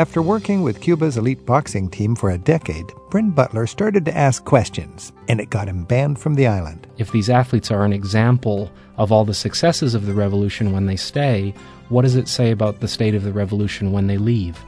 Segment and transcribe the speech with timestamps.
[0.00, 4.42] After working with Cuba's elite boxing team for a decade, Brin Butler started to ask
[4.46, 6.86] questions, and it got him banned from the island.
[6.96, 10.96] If these athletes are an example of all the successes of the revolution when they
[10.96, 11.52] stay,
[11.90, 14.58] what does it say about the state of the revolution when they leave?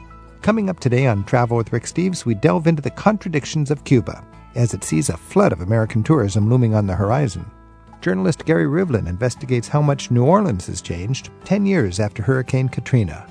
[0.43, 4.23] Coming up today on Travel with Rick Steves, we delve into the contradictions of Cuba
[4.55, 7.51] as it sees a flood of American tourism looming on the horizon.
[8.03, 13.27] Journalist Gary Rivlin investigates how much New Orleans has changed 10 years after Hurricane Katrina.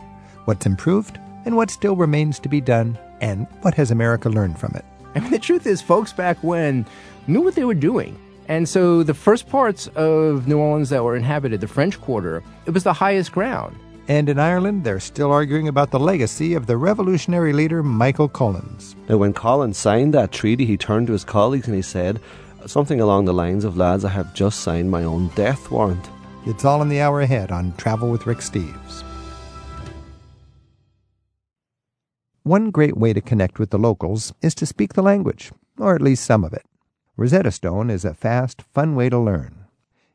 [0.45, 4.73] What's improved and what still remains to be done, and what has America learned from
[4.75, 4.85] it?
[5.15, 6.85] I mean, the truth is, folks back when
[7.27, 8.17] knew what they were doing.
[8.47, 12.71] And so the first parts of New Orleans that were inhabited, the French Quarter, it
[12.71, 13.77] was the highest ground.
[14.07, 18.95] And in Ireland, they're still arguing about the legacy of the revolutionary leader Michael Collins.
[19.07, 22.19] Now, when Collins signed that treaty, he turned to his colleagues and he said
[22.65, 26.09] something along the lines of, Lads, I have just signed my own death warrant.
[26.45, 29.03] It's all in the hour ahead on Travel with Rick Steves.
[32.43, 36.01] One great way to connect with the locals is to speak the language, or at
[36.01, 36.65] least some of it.
[37.15, 39.65] Rosetta Stone is a fast, fun way to learn.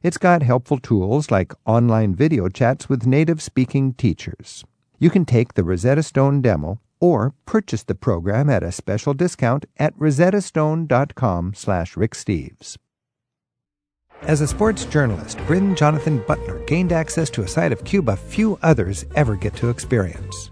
[0.02, 4.64] It's got helpful tools like online video chats with native speaking teachers.
[4.98, 9.66] You can take the Rosetta Stone demo or purchase the program at a special discount
[9.76, 12.76] at rosettastone.com slash ricksteves.
[14.22, 18.58] As a sports journalist, Brin Jonathan Butler gained access to a side of Cuba few
[18.62, 20.50] others ever get to experience.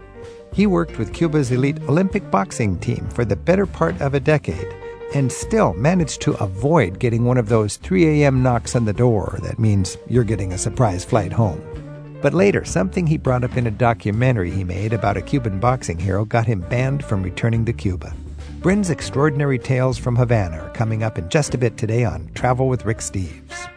[0.55, 4.73] He worked with Cuba's elite Olympic boxing team for the better part of a decade
[5.13, 8.41] and still managed to avoid getting one of those 3 a.m.
[8.41, 11.61] knocks on the door that means you're getting a surprise flight home.
[12.21, 15.99] But later, something he brought up in a documentary he made about a Cuban boxing
[15.99, 18.15] hero got him banned from returning to Cuba.
[18.61, 22.69] Brin's extraordinary tales from Havana are coming up in just a bit today on Travel
[22.69, 23.69] with Rick Steves.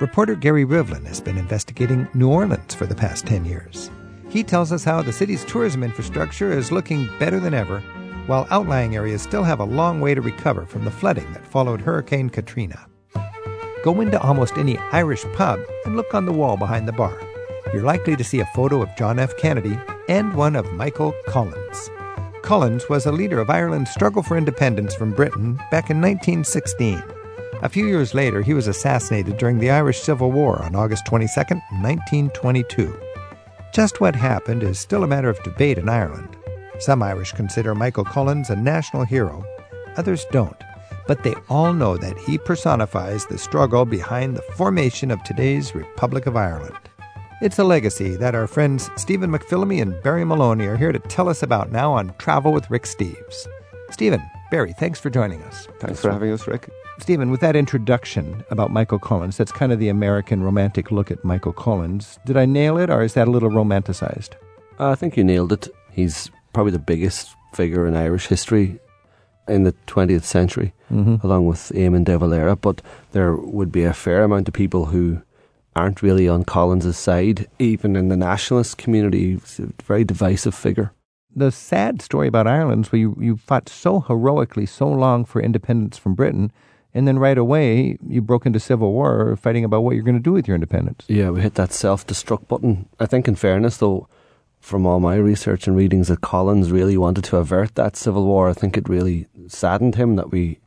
[0.00, 3.90] Reporter Gary Rivlin has been investigating New Orleans for the past 10 years.
[4.28, 7.80] He tells us how the city's tourism infrastructure is looking better than ever,
[8.26, 11.80] while outlying areas still have a long way to recover from the flooding that followed
[11.80, 12.86] Hurricane Katrina.
[13.82, 17.18] Go into almost any Irish pub and look on the wall behind the bar.
[17.72, 19.36] You're likely to see a photo of John F.
[19.38, 19.78] Kennedy
[20.08, 21.90] and one of Michael Collins.
[22.42, 27.02] Collins was a leader of Ireland's struggle for independence from Britain back in 1916.
[27.62, 31.34] A few years later, he was assassinated during the Irish Civil War on August 22,
[31.34, 33.07] 1922.
[33.72, 36.36] Just what happened is still a matter of debate in Ireland.
[36.80, 39.44] Some Irish consider Michael Collins a national hero,
[39.96, 40.56] others don't.
[41.06, 46.26] But they all know that he personifies the struggle behind the formation of today's Republic
[46.26, 46.76] of Ireland.
[47.40, 51.28] It's a legacy that our friends Stephen McPhilemy and Barry Maloney are here to tell
[51.28, 53.46] us about now on Travel with Rick Steves.
[53.90, 55.68] Stephen, Barry, thanks for joining us.
[55.78, 56.68] Thanks for having us, Rick.
[56.98, 61.24] Stephen, with that introduction about Michael Collins, that's kind of the American romantic look at
[61.24, 62.18] Michael Collins.
[62.26, 64.30] Did I nail it, or is that a little romanticized?
[64.78, 65.68] I think you nailed it.
[65.90, 68.78] He's probably the biggest figure in Irish history
[69.46, 71.24] in the 20th century, mm-hmm.
[71.26, 72.56] along with Eamon de Valera.
[72.56, 72.82] But
[73.12, 75.22] there would be a fair amount of people who
[75.74, 79.34] aren't really on Collins's side, even in the nationalist community.
[79.34, 80.92] He's a very divisive figure.
[81.34, 85.40] The sad story about Ireland is where you, you fought so heroically so long for
[85.40, 86.50] independence from Britain
[86.94, 90.22] and then right away you broke into civil war fighting about what you're going to
[90.22, 91.04] do with your independence.
[91.08, 92.88] Yeah, we hit that self-destruct button.
[92.98, 94.08] I think, in fairness, though,
[94.60, 98.48] from all my research and readings, that Collins really wanted to avert that civil war.
[98.48, 100.58] I think it really saddened him that we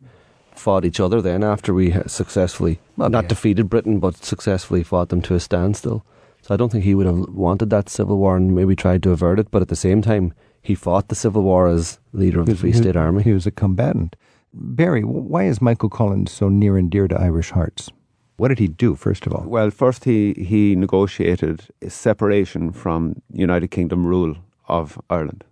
[0.56, 3.30] fought each other then after we successfully well, not yeah.
[3.30, 6.06] defeated Britain, but successfully fought them to a standstill.
[6.44, 9.12] So I don't think he would have wanted that civil war and maybe tried to
[9.12, 9.52] avert it.
[9.52, 12.74] But at the same time, he fought the civil war as leader of the Free
[12.74, 13.24] State Army.
[13.24, 14.16] He was a combatant.
[14.54, 17.90] Barry, why is Michael Collins so near and dear to Irish hearts?
[18.38, 19.44] What did he do, first of all?
[19.48, 24.36] Well, first he, he negotiated separation from United Kingdom rule
[24.68, 25.44] of Ireland.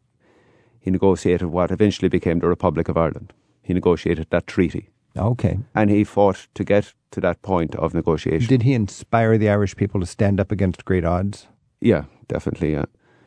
[0.79, 3.31] He negotiated what eventually became the Republic of Ireland.
[3.61, 4.89] He negotiated that treaty.
[5.15, 5.59] Okay.
[5.75, 8.47] And he fought to get to that point of negotiation.
[8.47, 11.47] Did he inspire the Irish people to stand up against great odds?
[11.79, 12.85] Yeah, definitely, yeah.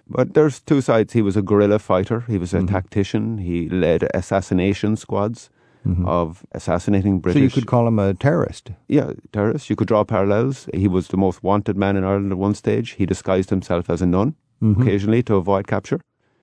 [0.08, 1.12] But there's two sides.
[1.12, 2.66] He was a guerrilla fighter, he was a mm-hmm.
[2.66, 5.50] tactician, he led assassination squads
[5.86, 6.06] mm-hmm.
[6.06, 7.40] of assassinating British.
[7.40, 8.70] So you could call him a terrorist.
[8.88, 9.70] Yeah, terrorist.
[9.70, 10.68] You could draw parallels.
[10.74, 12.90] He was the most wanted man in Ireland at one stage.
[12.92, 14.80] He disguised himself as a nun mm-hmm.
[14.80, 16.00] occasionally to avoid capture.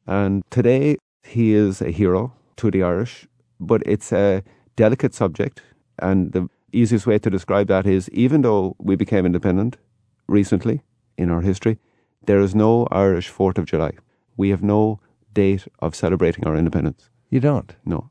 [0.08, 3.28] And today he is a hero to the Irish,
[3.60, 4.44] but it's a
[4.76, 5.62] delicate subject.
[6.00, 9.78] And the easiest way to describe that is even though we became independent
[10.28, 10.82] recently
[11.18, 11.78] in our history,
[12.26, 13.92] there is no Irish 4th of July.
[14.38, 15.00] We have no
[15.34, 17.10] date of celebrating our independence.
[17.30, 17.76] You don't?
[17.86, 18.10] No.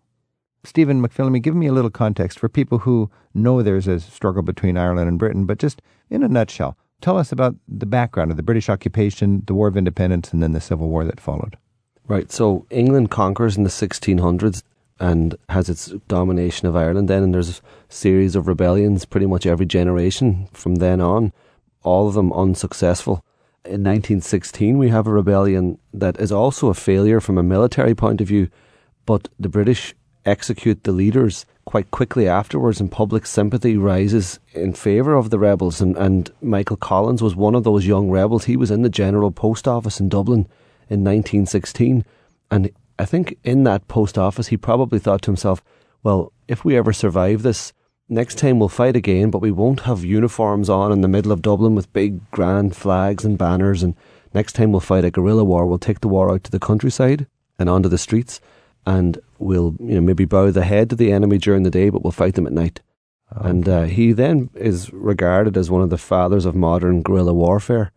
[0.69, 4.77] Stephen McPhilemy, give me a little context for people who know there's a struggle between
[4.77, 5.81] Ireland and Britain, but just
[6.11, 9.79] in a nutshell, tell us about the background of the British occupation, the War of
[9.79, 11.57] Independence, and then the Civil War that followed.
[12.07, 12.31] Right.
[12.31, 14.63] So England conquers in the 1600s
[15.01, 19.47] and has its domination of Ireland then, and there's a series of rebellions pretty much
[19.47, 21.33] every generation from then on,
[21.83, 23.25] all of them unsuccessful.
[23.65, 28.21] In 1916, we have a rebellion that is also a failure from a military point
[28.21, 28.51] of view,
[29.07, 29.95] but the British
[30.29, 35.81] execute the leaders quite quickly afterwards, and public sympathy rises in favour of the rebels.
[35.81, 38.45] And, and Michael Collins was one of those young rebels.
[38.45, 40.47] He was in the General Post Office in Dublin
[40.89, 42.05] in 1916,
[42.51, 45.63] and I think in that post office, he probably thought to himself,
[46.03, 47.73] well, if we ever survive this,
[48.09, 51.43] next time we'll fight again, but we won't have uniforms on in the middle of
[51.43, 53.83] Dublin with big grand flags and banners.
[53.83, 53.95] And
[54.35, 57.27] next time we'll fight a guerrilla war, we'll take the war out to the countryside
[57.59, 58.41] and onto the streets,
[58.87, 62.03] and we'll you know maybe bow the head to the enemy during the day, but
[62.03, 62.81] we'll fight them at night.
[63.37, 63.49] Okay.
[63.51, 67.93] And uh, he then is regarded as one of the fathers of modern guerrilla warfare.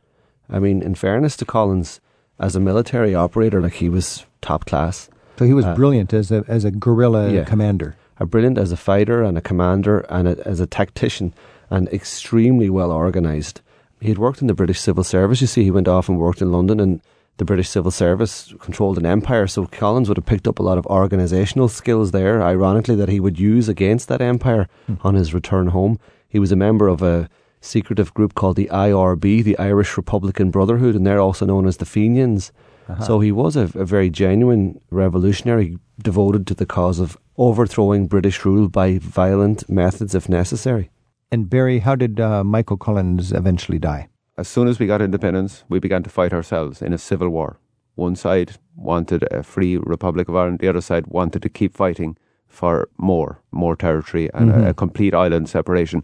[0.50, 2.02] I mean, in fairness to Collins,
[2.40, 5.10] as a military operator, like he was top class.
[5.38, 7.96] So he was uh, brilliant as a as a guerrilla yeah, commander.
[8.20, 11.34] A brilliant as a fighter and a commander and a, as a tactician
[11.70, 13.62] and extremely well organised.
[14.00, 15.42] He had worked in the British Civil Service.
[15.42, 17.02] You see, he went off and worked in London, and
[17.42, 19.48] the British Civil Service controlled an empire.
[19.48, 22.40] So Collins would have picked up a lot of organisational skills there.
[22.44, 24.94] Ironically, that he would use against that empire hmm.
[25.02, 25.98] on his return home.
[26.30, 27.28] He was a member of a
[27.60, 31.86] secretive group called the IRB, the Irish Republican Brotherhood, and they're also known as the
[31.86, 32.52] Fenians.
[32.88, 33.04] Uh-huh.
[33.06, 38.46] So he was a, a, very genuine revolutionary, devoted to the cause of overthrowing British
[38.46, 40.92] rule by violent methods if necessary.
[41.32, 44.10] And Barry, how did uh, Michael Collins eventually die?
[44.38, 47.60] As soon as we got independence, we began to fight ourselves in a civil war.
[47.96, 52.18] One side wanted a free Republic of Ireland, the other side wanted to keep fighting
[52.48, 54.64] for more, more territory and mm-hmm.
[54.64, 56.04] a, a complete island separation.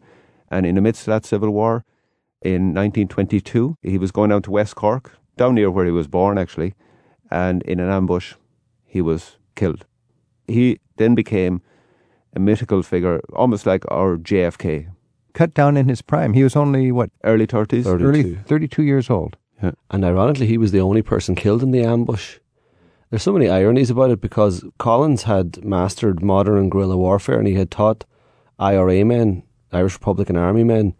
[0.49, 1.83] And in the midst of that civil war,
[2.41, 6.37] in 1922, he was going down to West Cork, down near where he was born
[6.37, 6.73] actually,
[7.31, 8.35] and in an ambush,
[8.85, 9.85] he was killed.
[10.47, 11.61] He then became
[12.35, 14.89] a mythical figure, almost like our JFK.
[15.37, 16.33] Cut down in his prime.
[16.33, 17.11] He was only, what?
[17.23, 17.83] Early 30s?
[17.83, 18.03] 32.
[18.03, 19.37] Early 32 years old.
[19.61, 19.71] Yeah.
[19.91, 22.39] And ironically, he was the only person killed in the ambush.
[23.09, 27.53] There's so many ironies about it because Collins had mastered modern guerrilla warfare and he
[27.53, 28.03] had taught
[28.59, 30.95] IRA men Irish Republican Army men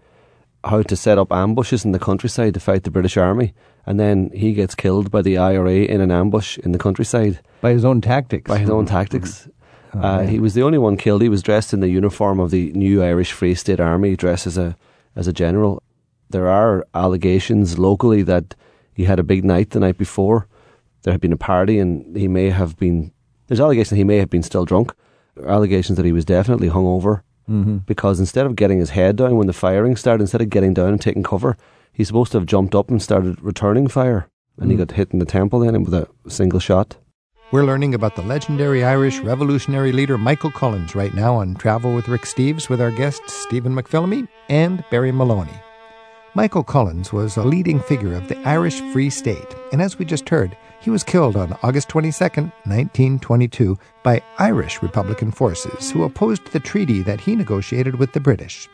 [0.64, 3.54] how to set up ambushes in the countryside to fight the British Army,
[3.86, 7.72] and then he gets killed by the IRA in an ambush in the countryside by
[7.72, 8.50] his own tactics.
[8.50, 8.96] By his own mm-hmm.
[8.96, 9.48] tactics.
[9.94, 11.22] Oh, uh, he was the only one killed.
[11.22, 14.58] He was dressed in the uniform of the new Irish Free State Army, dressed as
[14.58, 14.76] a
[15.16, 15.82] as a general.
[16.30, 18.56] There are allegations locally that
[18.94, 20.48] he had a big night the night before.
[21.04, 23.12] There had been a party, and he may have been.
[23.48, 24.94] There's allegations that he may have been still drunk.
[25.46, 27.78] Allegations that he was definitely hungover mm-hmm.
[27.78, 30.90] because instead of getting his head down when the firing started, instead of getting down
[30.90, 31.58] and taking cover,
[31.94, 34.72] he's supposed to have jumped up and started returning fire, and mm.
[34.72, 36.98] he got hit in the temple then with a single shot.
[37.50, 42.10] We're learning about the legendary Irish revolutionary leader Michael Collins right now on Travel with
[42.10, 45.58] Rick Steves with our guests Stephen McPhilemy and Barry Maloney.
[46.34, 50.28] Michael Collins was a leading figure of the Irish Free State, and as we just
[50.28, 56.60] heard, he was killed on August 22, 1922, by Irish Republican forces who opposed the
[56.60, 58.68] treaty that he negotiated with the British.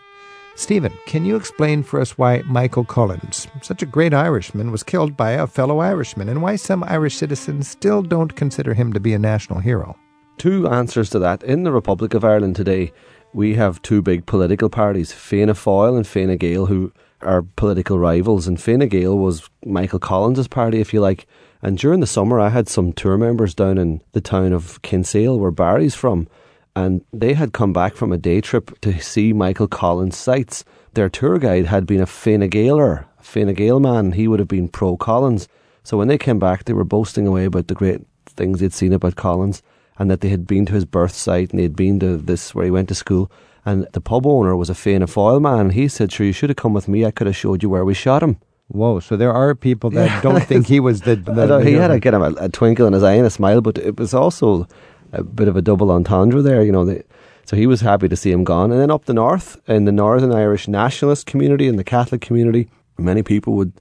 [0.55, 5.17] Stephen, can you explain for us why Michael Collins, such a great Irishman, was killed
[5.17, 9.13] by a fellow Irishman and why some Irish citizens still don't consider him to be
[9.13, 9.97] a national hero?
[10.37, 11.41] Two answers to that.
[11.43, 12.93] In the Republic of Ireland today,
[13.33, 16.91] we have two big political parties, Fianna Fáil and Fine Gael, who
[17.21, 18.47] are political rivals.
[18.47, 21.25] And Fine Gael was Michael Collins' party, if you like.
[21.63, 25.39] And during the summer, I had some tour members down in the town of Kinsale,
[25.39, 26.27] where Barry's from,
[26.75, 30.65] and they had come back from a day trip to see Michael Collins' sites.
[30.93, 34.13] Their tour guide had been a Fine Gaeler, a Fine Gael man.
[34.13, 35.47] He would have been pro Collins.
[35.83, 38.93] So when they came back, they were boasting away about the great things they'd seen
[38.93, 39.61] about Collins
[39.99, 42.65] and that they had been to his birth site and they'd been to this where
[42.65, 43.31] he went to school.
[43.65, 45.69] And the pub owner was a Fianna Fáil man.
[45.71, 47.05] He said, Sure, you should have come with me.
[47.05, 48.37] I could have showed you where we shot him.
[48.67, 48.99] Whoa!
[48.99, 51.15] So there are people that don't think he was the.
[51.15, 53.29] the, the he had a, kind of a, a, twinkle in his eye and a
[53.29, 54.67] smile, but it was also
[55.13, 56.63] a bit of a double entendre there.
[56.63, 57.03] You know, the,
[57.45, 58.71] so he was happy to see him gone.
[58.71, 62.69] And then up the north, in the Northern Irish nationalist community and the Catholic community,
[62.97, 63.73] many people would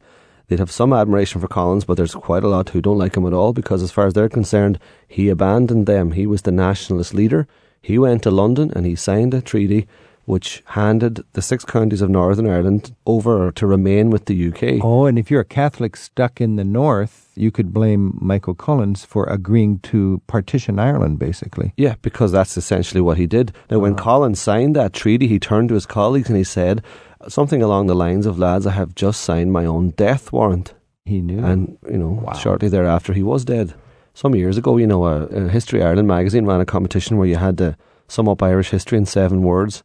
[0.49, 3.27] they'd have some admiration for Collins, but there's quite a lot who don't like him
[3.27, 6.13] at all because, as far as they're concerned, he abandoned them.
[6.13, 7.47] He was the nationalist leader.
[7.81, 9.89] He went to London and he signed a treaty
[10.25, 14.85] which handed the six counties of Northern Ireland over to remain with the UK.
[14.85, 19.05] Oh, and if you're a Catholic stuck in the north, you could blame Michael Collins
[19.05, 21.73] for agreeing to partition Ireland, basically.
[21.77, 23.53] Yeah, because that's essentially what he did.
[23.71, 24.03] Now, when uh-huh.
[24.03, 26.83] Collins signed that treaty, he turned to his colleagues and he said
[27.29, 30.75] something along the lines of, lads, I have just signed my own death warrant.
[31.05, 31.45] He knew.
[31.45, 32.35] And, you know, wow.
[32.35, 33.75] shortly thereafter, he was dead.
[34.15, 37.37] some years ago, you know, a, a History Ireland magazine ran a competition where you
[37.37, 37.77] had to
[38.09, 39.83] sum up Irish history in seven words.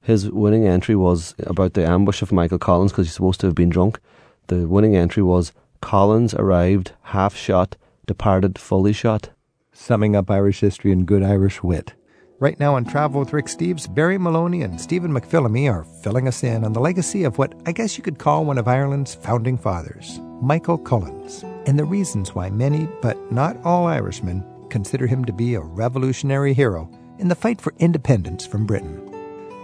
[0.00, 3.54] His winning entry was about the ambush of Michael Collins because he's supposed to have
[3.54, 3.98] been drunk.
[4.46, 9.30] The winning entry was Collins arrived half shot, departed fully shot.
[9.72, 11.94] Summing up Irish history in good Irish wit.
[12.38, 16.44] Right now on Travel with Rick Steves, Barry Maloney and Stephen McPhilemy are filling us
[16.44, 19.56] in on the legacy of what I guess you could call one of Ireland's founding
[19.56, 25.32] fathers, Michael Collins, and the reasons why many, but not all Irishmen, consider him to
[25.32, 29.05] be a revolutionary hero in the fight for independence from Britain.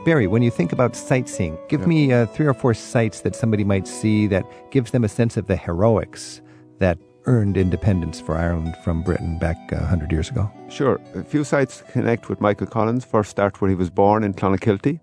[0.05, 1.87] Barry, when you think about sightseeing, give yeah.
[1.87, 5.37] me uh, three or four sites that somebody might see that gives them a sense
[5.37, 6.41] of the heroics
[6.81, 10.51] that earned independence for Ireland from Britain back uh, 100 years ago?
[10.69, 11.01] Sure.
[11.15, 13.05] A few sites connect with Michael Collins.
[13.05, 14.99] First start where he was born in Clonakilty,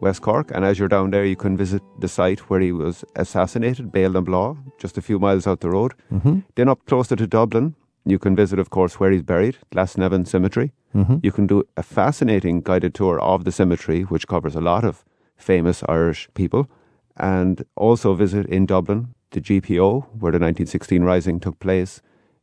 [0.00, 0.50] West Cork.
[0.54, 4.14] And as you're down there, you can visit the site where he was assassinated, Béal
[4.14, 5.92] na Bláth, just a few miles out the road.
[6.10, 6.38] Mm-hmm.
[6.54, 7.74] Then up closer to Dublin,
[8.06, 10.72] you can visit, of course, where he's buried, Glasnevin Cemetery.
[10.94, 11.18] Mm-hmm.
[11.22, 15.04] You can do a fascinating guided tour of the cemetery, which covers a lot of
[15.36, 16.68] famous Irish people,
[17.16, 22.02] and also visit in Dublin the GPO, where the 1916 Rising took place,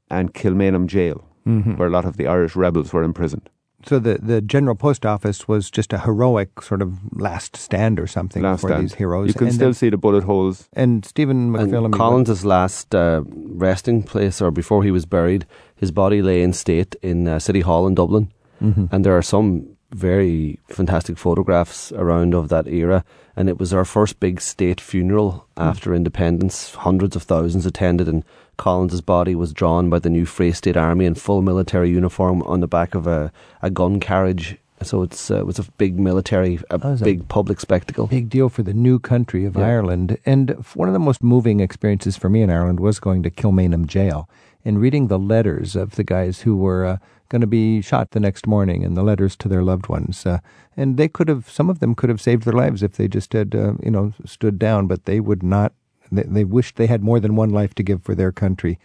[0.10, 1.76] and Kilmainham Jail, mm-hmm.
[1.76, 3.50] where a lot of the Irish rebels were imprisoned.
[3.86, 8.08] So the, the General Post Office was just a heroic sort of last stand or
[8.08, 8.84] something last for stand.
[8.84, 9.28] these heroes.
[9.30, 10.68] You can and still then, see the bullet holes.
[10.74, 11.86] And Stephen McPhilemy.
[11.86, 16.52] And Collins's last uh, resting place, or before he was buried, his body lay in
[16.52, 18.32] state in uh, City Hall in Dublin.
[18.62, 18.86] Mm-hmm.
[18.92, 23.04] And there are some very fantastic photographs around of that era.
[23.36, 25.64] And it was our first big state funeral mm.
[25.64, 26.76] after independence.
[26.76, 28.24] Hundreds of thousands attended, and
[28.58, 32.60] Collins's body was drawn by the new Free State Army in full military uniform on
[32.60, 34.58] the back of a, a gun carriage.
[34.82, 38.08] So it's uh, it was a big military, a big a public spectacle.
[38.08, 39.68] Big deal for the new country of Yeah.
[39.68, 40.18] Ireland.
[40.26, 43.88] And one of the most moving experiences for me in Ireland was going to Kilmainham
[43.88, 44.30] Jail
[44.70, 46.98] and reading the letters of the guys who were uh,
[47.30, 50.26] going to be shot the next morning and the letters to their loved ones.
[50.26, 50.38] Uh,
[50.78, 53.34] and they could have, some of them could have saved their lives if they just
[53.34, 55.74] had, uh, you know, stood down, but they would not.
[56.12, 58.78] They, they wished they had more than one life to give for their country.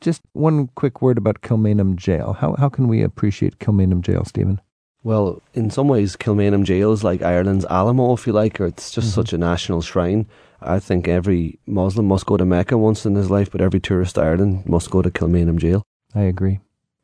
[0.00, 2.34] Just one quick word about Kilmainham Jail.
[2.40, 4.60] How, how can we appreciate Kilmainham Jail, Stephen?
[5.04, 8.90] Well, in some ways, Kilmainham Jail is like Ireland's Alamo, if you like, or it's
[8.92, 9.14] just Mhm.
[9.14, 10.26] such a national shrine.
[10.64, 14.14] I think every Muslim must go to Mecca once in his life, but every tourist
[14.14, 15.82] to Ireland must go to Kilmainham Jail.
[16.14, 16.60] I agree.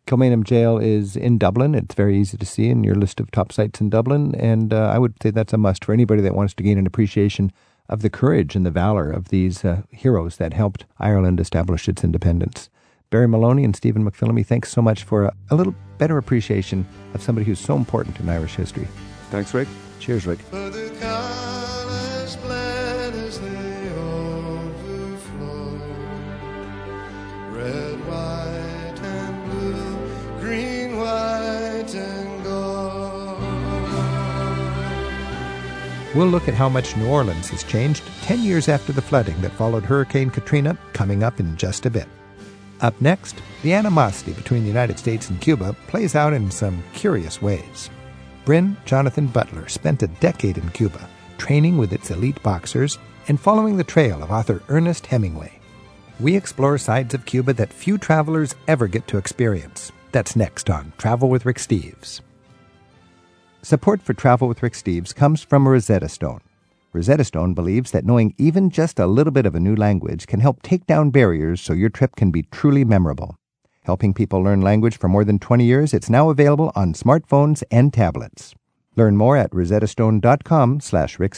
[0.07, 1.75] Kilmainham Jail is in Dublin.
[1.75, 4.91] It's very easy to see in your list of top sites in Dublin, and uh,
[4.93, 7.53] I would say that's a must for anybody that wants to gain an appreciation
[7.88, 12.05] of the courage and the valor of these uh, heroes that helped Ireland establish its
[12.05, 12.71] independence.
[13.11, 17.23] Barry Maloney and Stephen McPhilemy, thanks so much for a, a little better appreciation of
[17.23, 18.87] somebody who's so important in Irish history.
[19.31, 19.69] Thanks, Rick.
[20.00, 20.38] Cheers, Rick.
[27.59, 33.43] Red, white, and blue, green, white, and gold.
[36.15, 39.50] We'll look at how much New Orleans has changed 10 years after the flooding that
[39.50, 42.07] followed Hurricane Katrina, coming up in just a bit.
[42.81, 47.43] Up next, the animosity between the United States and Cuba plays out in some curious
[47.43, 47.91] ways.
[48.45, 53.77] Brin Jonathan Butler spent a decade in Cuba, training with its elite boxers and following
[53.77, 55.58] the trail of author Ernest Hemingway.
[56.20, 59.92] We explore sides of Cuba that few travelers ever get to experience.
[60.10, 62.20] That's next on Travel with Rick Steves.
[63.62, 66.40] Support for Travel with Rick Steves comes from Rosetta Stone.
[66.92, 70.40] Rosetta Stone believes that knowing even just a little bit of a new language can
[70.40, 73.37] help take down barriers so your trip can be truly memorable.
[73.82, 77.92] Helping people learn language for more than 20 years, it's now available on smartphones and
[77.92, 78.54] tablets.
[78.96, 81.34] Learn more at rosettastone.com slash Rick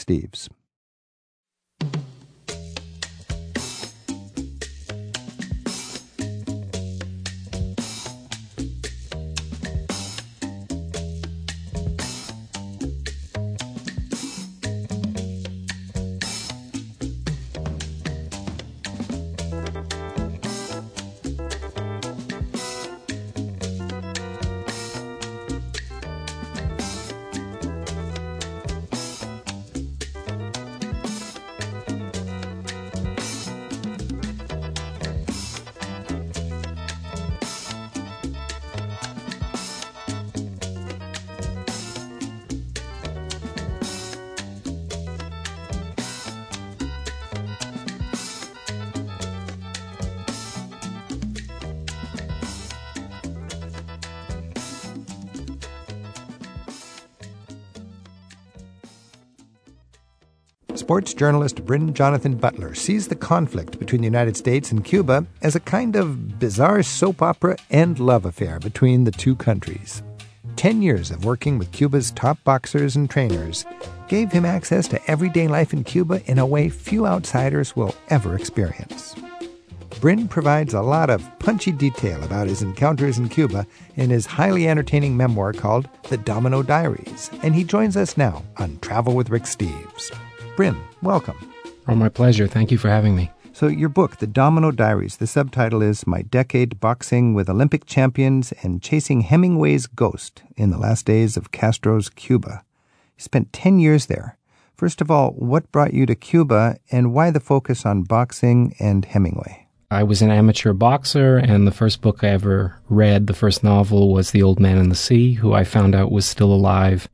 [61.21, 65.61] journalist Brin Jonathan Butler sees the conflict between the United States and Cuba as a
[65.61, 70.03] kind of bizarre soap opera and love affair between the two countries.
[70.57, 73.67] Ten years of working with Cuba's top boxers and trainers
[74.09, 78.35] gave him access to everyday life in Cuba in a way few outsiders will ever
[78.35, 79.15] experience.
[80.00, 84.69] Brin provides a lot of punchy detail about his encounters in Cuba in his highly
[84.69, 89.43] entertaining memoir called The Domino Diaries, and he joins us now on Travel with Rick
[89.43, 90.11] Steves.
[90.61, 91.38] Brin, welcome.
[91.88, 92.47] Oh, my pleasure.
[92.47, 93.31] Thank you for having me.
[93.55, 98.52] So, your book, The Domino Diaries, the subtitle is My Decade Boxing with Olympic Champions
[98.62, 102.62] and Chasing Hemingway's Ghost in the Last Days of Castro's Cuba.
[103.17, 104.37] You spent 10 years there.
[104.75, 109.07] First of all, what brought you to Cuba and why the focus on boxing and
[109.07, 109.67] Hemingway?
[109.90, 114.12] I was an amateur boxer, and the first book I ever read, the first novel,
[114.12, 117.09] was The Old Man and the Sea, who I found out was still alive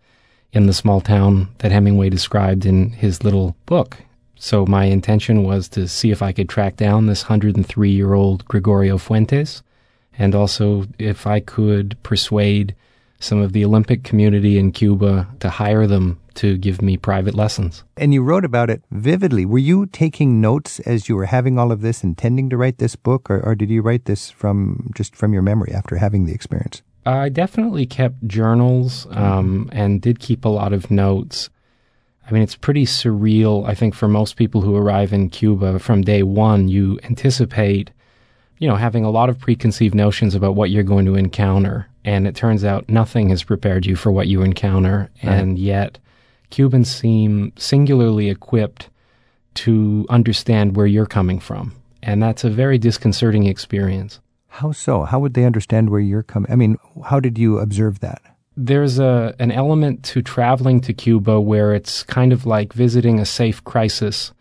[0.52, 3.98] in the small town that Hemingway described in his little book.
[4.36, 8.44] So my intention was to see if I could track down this 103 year old
[8.46, 9.62] Gregorio Fuentes,
[10.18, 12.74] and also if I could persuade
[13.18, 17.82] some of the Olympic community in Cuba to hire them to give me private lessons.
[17.96, 19.46] And you wrote about it vividly.
[19.46, 22.94] Were you taking notes as you were having all of this, intending to write this
[22.94, 26.34] book, or, or did you write this from just from your memory after having the
[26.34, 26.82] experience?
[27.06, 31.50] I definitely kept journals um, and did keep a lot of notes.
[32.28, 36.02] I mean, it's pretty surreal, I think, for most people who arrive in Cuba from
[36.02, 36.68] day one.
[36.68, 37.92] You anticipate,
[38.58, 41.86] you know, having a lot of preconceived notions about what you're going to encounter.
[42.04, 45.08] And it turns out nothing has prepared you for what you encounter.
[45.22, 45.98] And yet,
[46.50, 48.90] Cubans seem singularly equipped
[49.54, 51.74] to understand where you're coming from.
[52.02, 54.20] And that's a very disconcerting experience.
[54.56, 55.04] How so?
[55.04, 56.50] How would they understand where you're coming?
[56.50, 58.22] I mean, how did you observe that?
[58.56, 63.26] there's a an element to traveling to Cuba where it's kind of like visiting a
[63.26, 64.32] safe crisis.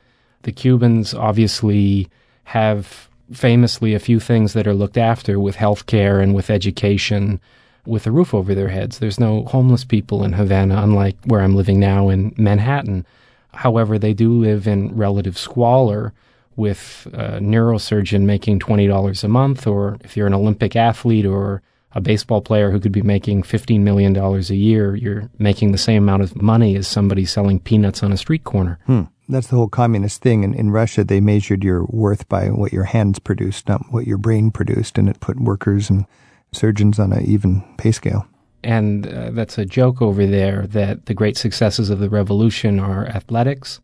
[0.44, 2.08] The Cubans obviously
[2.46, 7.42] have famously a few things that are looked after with healthcare and with education,
[7.86, 9.00] with a roof over their heads.
[9.00, 13.06] There's no homeless people in Havana, unlike where I'm living now in Manhattan.
[13.54, 16.14] However, they do live in relative squalor
[16.56, 21.62] with a neurosurgeon making $20 a month, or if you're an Olympic athlete or
[21.94, 26.04] a baseball player who could be making $15 million a year, you're making the same
[26.04, 28.80] amount of money as somebody selling peanuts on a street corner.
[28.86, 29.04] Hmm.
[29.28, 30.44] That's the whole communist thing.
[30.44, 34.20] In, in Russia, they measured your worth by what your hands produced, not what your
[34.20, 36.06] brain produced, and it put workers and
[36.52, 38.28] surgeons on an even pay scale.
[38.64, 43.08] And uh, that's a joke over there that the great successes of the revolution are
[43.08, 43.80] athletics,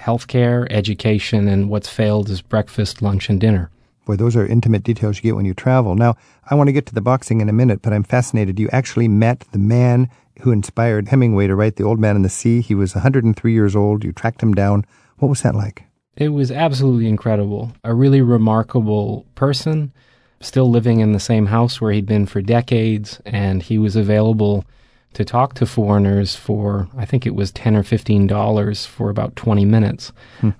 [0.00, 3.70] healthcare, education, and what's failed is breakfast, lunch, and dinner.
[4.06, 5.94] Boy, those are intimate details you get when you travel.
[5.94, 6.16] Now,
[6.50, 8.58] I want to get to the boxing in a minute, but I'm fascinated.
[8.58, 10.08] You actually met the man
[10.40, 12.60] who inspired Hemingway to write The Old Man and the Sea.
[12.60, 14.02] He was 103 years old.
[14.02, 14.86] You tracked him down.
[15.18, 15.84] What was that like?
[16.16, 17.72] It was absolutely incredible.
[17.84, 19.92] A really remarkable person,
[20.40, 24.64] still living in the same house where he'd been for decades, and he was available
[25.14, 29.34] to talk to foreigners for, I think it was 10 or 15 dollars for about
[29.36, 30.12] 20 minutes.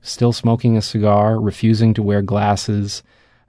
[0.02, 3.02] Still smoking a cigar, refusing to wear glasses,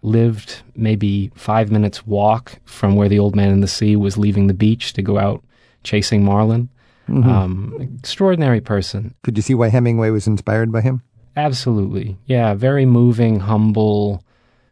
[0.03, 4.47] lived maybe five minutes walk from where the old man in the sea was leaving
[4.47, 5.43] the beach to go out
[5.83, 6.69] chasing marlin.
[7.07, 9.13] Um, extraordinary person.
[9.23, 11.01] Could you see why Hemingway was inspired by him?
[11.35, 12.17] Absolutely.
[12.25, 14.23] Yeah, very moving, humble,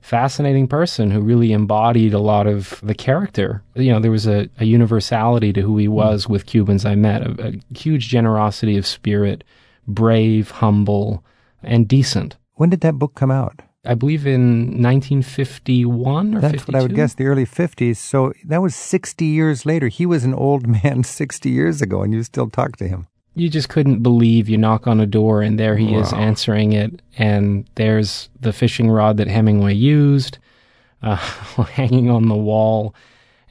[0.01, 3.63] fascinating person who really embodied a lot of the character.
[3.75, 7.21] You know, there was a, a universality to who he was with Cubans I met,
[7.21, 9.43] a, a huge generosity of spirit,
[9.87, 11.23] brave, humble,
[11.61, 12.37] and decent.
[12.55, 13.61] When did that book come out?
[13.85, 16.71] I believe in 1951 or That's 52.
[16.71, 17.97] what I would guess, the early 50s.
[17.97, 19.87] So that was 60 years later.
[19.87, 23.07] He was an old man 60 years ago, and you still talk to him.
[23.39, 27.01] You just couldn't believe you knock on a door and there he is answering it
[27.17, 30.37] and there's the fishing rod that hemingway used
[31.01, 31.15] uh,
[31.71, 32.93] hanging on the wall.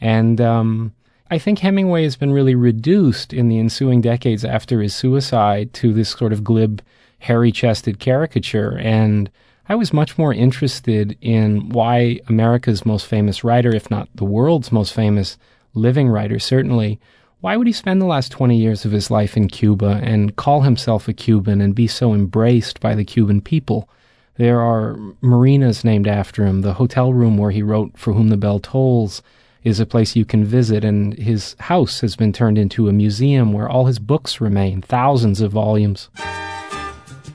[0.01, 0.93] And um,
[1.31, 5.93] i think hemingway has been really reduced in the ensuing decades after his suicide to
[5.93, 6.83] this sort of glib
[7.21, 8.79] hairy-chested caricature.
[8.79, 9.31] And
[9.69, 14.73] i was much more interested in why america's most famous writer if not the world's
[14.73, 15.37] most famous
[15.75, 16.99] living writer certainly
[17.41, 20.63] why would he spend the last 20 years of his life in Cuba and call
[20.63, 23.89] himself a Cuban and be so embraced by the Cuban people?
[24.37, 26.63] There are marinas named after him.
[26.63, 29.23] The hotel room where he wrote For Whom the Bell Tolls
[29.63, 33.53] is a place you can visit, and his house has been turned into a museum
[33.53, 36.09] where all his books remain, thousands of volumes.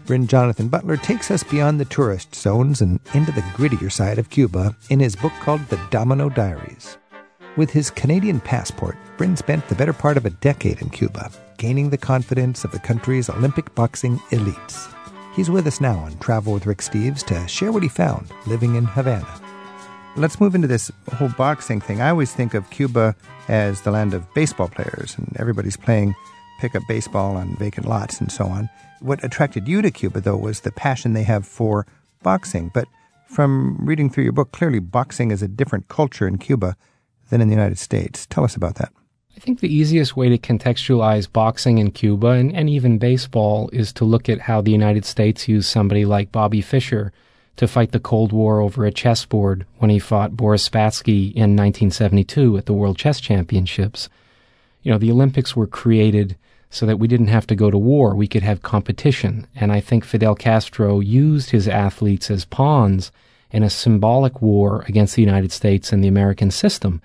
[0.05, 4.29] Brin Jonathan Butler takes us beyond the tourist zones and into the grittier side of
[4.29, 6.97] Cuba in his book called The Domino Diaries.
[7.55, 11.91] With his Canadian passport, Brin spent the better part of a decade in Cuba, gaining
[11.91, 14.91] the confidence of the country's Olympic boxing elites.
[15.35, 18.73] He's with us now on Travel with Rick Steves to share what he found living
[18.73, 19.39] in Havana.
[20.15, 22.01] Let's move into this whole boxing thing.
[22.01, 23.15] I always think of Cuba
[23.47, 26.15] as the land of baseball players, and everybody's playing
[26.59, 28.67] pickup baseball on vacant lots and so on.
[28.99, 31.85] What attracted you to Cuba, though, was the passion they have for
[32.23, 32.71] boxing.
[32.73, 32.87] But
[33.27, 36.75] from reading through your book, clearly boxing is a different culture in Cuba
[37.33, 38.27] than in the United States.
[38.27, 38.93] Tell us about that.
[39.35, 43.91] I think the easiest way to contextualize boxing in Cuba and, and even baseball is
[43.93, 47.11] to look at how the United States used somebody like Bobby Fischer
[47.55, 52.55] to fight the Cold War over a chessboard when he fought Boris Spassky in 1972
[52.55, 54.09] at the World Chess Championships.
[54.83, 56.37] You know, the Olympics were created
[56.69, 58.13] so that we didn't have to go to war.
[58.13, 59.47] We could have competition.
[59.55, 63.11] And I think Fidel Castro used his athletes as pawns
[63.49, 67.01] in a symbolic war against the United States and the American system.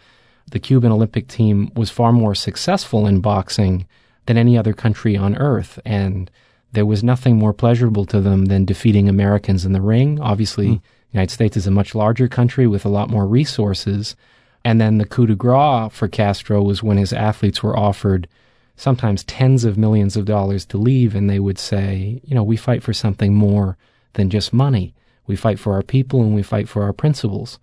[0.50, 3.86] The Cuban Olympic team was far more successful in boxing
[4.26, 5.78] than any other country on earth.
[5.84, 6.30] And
[6.72, 10.20] there was nothing more pleasurable to them than defeating Americans in the ring.
[10.20, 10.82] Obviously, mm.
[10.82, 14.16] the United States is a much larger country with a lot more resources.
[14.64, 18.28] And then the coup de grace for Castro was when his athletes were offered
[18.76, 22.56] sometimes tens of millions of dollars to leave, and they would say, you know, we
[22.56, 23.76] fight for something more
[24.14, 24.94] than just money.
[25.26, 27.58] We fight for our people and we fight for our principles.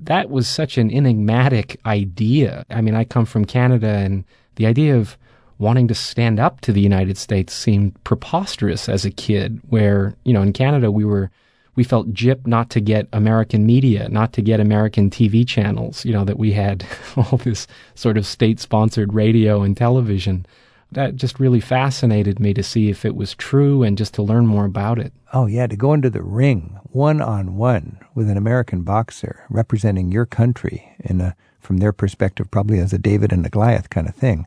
[0.00, 2.64] That was such an enigmatic idea.
[2.70, 4.24] I mean, I come from Canada, and
[4.56, 5.16] the idea of
[5.58, 10.32] wanting to stand up to the United States seemed preposterous as a kid, where, you
[10.32, 11.30] know, in Canada we were,
[11.74, 16.12] we felt gypped not to get American media, not to get American TV channels, you
[16.12, 20.46] know, that we had all this sort of state sponsored radio and television.
[20.92, 24.46] That just really fascinated me to see if it was true and just to learn
[24.46, 25.12] more about it.
[25.34, 30.10] Oh, yeah, to go into the ring one on one with an American boxer representing
[30.10, 34.08] your country in a, from their perspective, probably as a David and a Goliath kind
[34.08, 34.46] of thing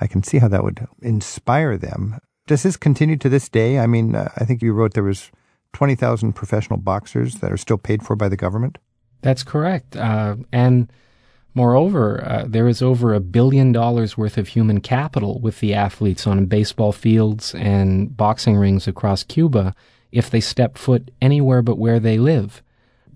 [0.00, 2.18] I can see how that would inspire them.
[2.46, 3.78] Does this continue to this day?
[3.78, 5.30] I mean, uh, I think you wrote there was
[5.72, 8.78] 20,000 professional boxers that are still paid for by the government.
[9.22, 9.96] That's correct.
[9.96, 10.92] Uh, and
[11.56, 16.26] moreover, uh, there is over a billion dollars worth of human capital with the athletes
[16.26, 19.74] on baseball fields and boxing rings across Cuba
[20.12, 22.62] if they step foot anywhere but where they live.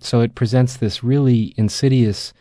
[0.00, 2.32] So it presents this really insidious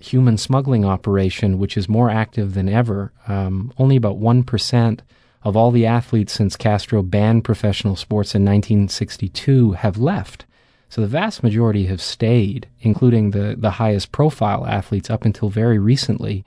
[0.00, 3.12] human smuggling operation, which is more active than ever.
[3.28, 5.00] Um, only about 1%
[5.44, 10.46] of all the athletes since Castro banned professional sports in 1962 have left.
[10.92, 15.78] So the vast majority have stayed, including the, the highest profile athletes up until very
[15.78, 16.44] recently.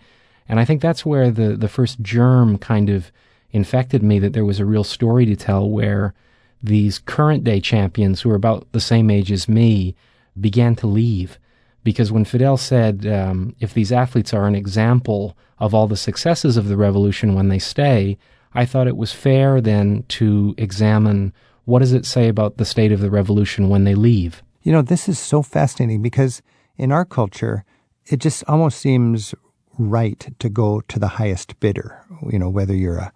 [0.48, 3.12] And I think that's where the, the first germ kind of
[3.50, 6.14] infected me that there was a real story to tell where
[6.62, 9.96] these current day champions who are about the same age as me
[10.40, 11.40] began to leave
[11.84, 16.56] because when Fidel said, um, if these athletes are an example of all the successes
[16.56, 18.16] of the revolution when they stay,
[18.54, 21.34] I thought it was fair then to examine
[21.66, 24.42] what does it say about the state of the revolution when they leave.
[24.62, 26.42] You know, this is so fascinating because
[26.78, 27.66] in our culture,
[28.06, 29.36] it just almost seems
[29.78, 32.04] right to go to the highest bidder.
[32.30, 33.12] You know, whether you're a,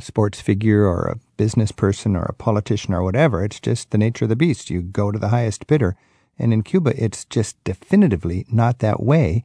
[0.00, 4.26] sports figure or a business person or a politician or whatever, it's just the nature
[4.26, 4.70] of the beast.
[4.70, 5.96] You go to the highest bidder.
[6.38, 9.44] And in Cuba, it's just definitively not that way.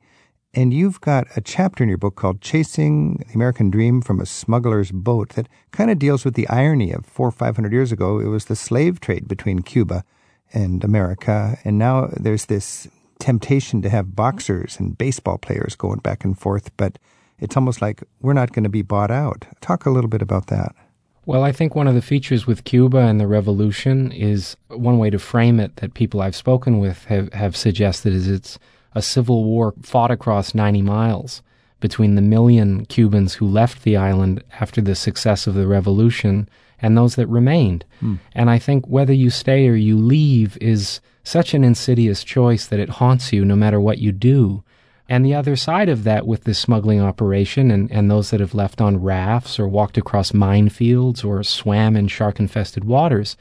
[0.55, 4.25] And you've got a chapter in your book called Chasing the American Dream from a
[4.25, 7.91] Smuggler's Boat that kind of deals with the irony of four or five hundred years
[7.91, 10.03] ago, it was the slave trade between Cuba
[10.53, 11.57] and America.
[11.63, 12.87] And now there's this
[13.17, 16.99] temptation to have boxers and baseball players going back and forth, but
[17.39, 19.47] it's almost like we're not going to be bought out.
[19.59, 20.75] Talk a little bit about that.
[21.25, 25.09] Well, I think one of the features with Cuba and the revolution is one way
[25.09, 28.59] to frame it that people I've spoken with have, have suggested is it's
[28.95, 31.41] a civil war fought across 90 miles
[31.79, 36.47] between the million Cubans who left the island after the success of the revolution
[36.79, 37.85] and those that remained.
[37.99, 38.15] Hmm.
[38.33, 42.79] And I think whether you stay or you leave is such an insidious choice that
[42.79, 44.63] it haunts you no matter what you do.
[45.09, 48.53] And the other side of that with this smuggling operation and, and those that have
[48.53, 53.35] left on rafts or walked across minefields or swam in shark infested waters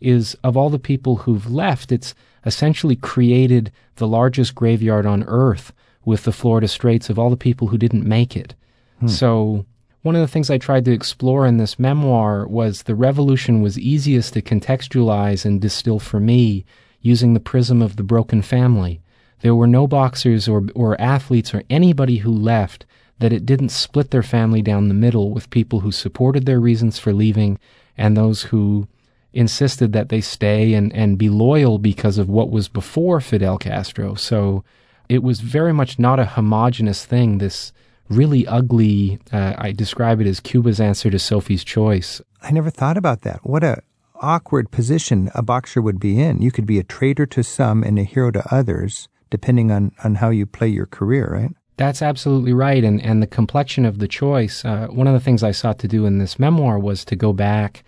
[0.00, 2.14] is of all the people who've left, it's
[2.46, 5.72] essentially created the largest graveyard on earth
[6.04, 8.56] with the Florida Straits of all the people who didn't make it.
[8.98, 9.06] Hmm.
[9.06, 9.66] So
[10.02, 13.78] one of the things I tried to explore in this memoir was the revolution was
[13.78, 16.64] easiest to contextualize and distill for me
[17.00, 19.00] using the prism of the broken family.
[19.42, 22.86] There were no boxers or, or athletes or anybody who left
[23.18, 26.98] that it didn't split their family down the middle with people who supported their reasons
[26.98, 27.58] for leaving
[27.96, 28.88] and those who
[29.32, 34.14] insisted that they stay and, and be loyal because of what was before Fidel Castro.
[34.14, 34.64] So
[35.08, 37.38] it was very much not a homogenous thing.
[37.38, 37.72] This
[38.08, 42.20] really ugly, uh, I describe it as Cuba's answer to Sophie's Choice.
[42.42, 43.40] I never thought about that.
[43.44, 43.82] What a
[44.20, 46.42] awkward position a boxer would be in.
[46.42, 50.16] You could be a traitor to some and a hero to others, depending on, on
[50.16, 51.50] how you play your career, right?
[51.76, 52.84] That's absolutely right.
[52.84, 55.88] And, and the complexion of the choice, uh, one of the things I sought to
[55.88, 57.82] do in this memoir was to go back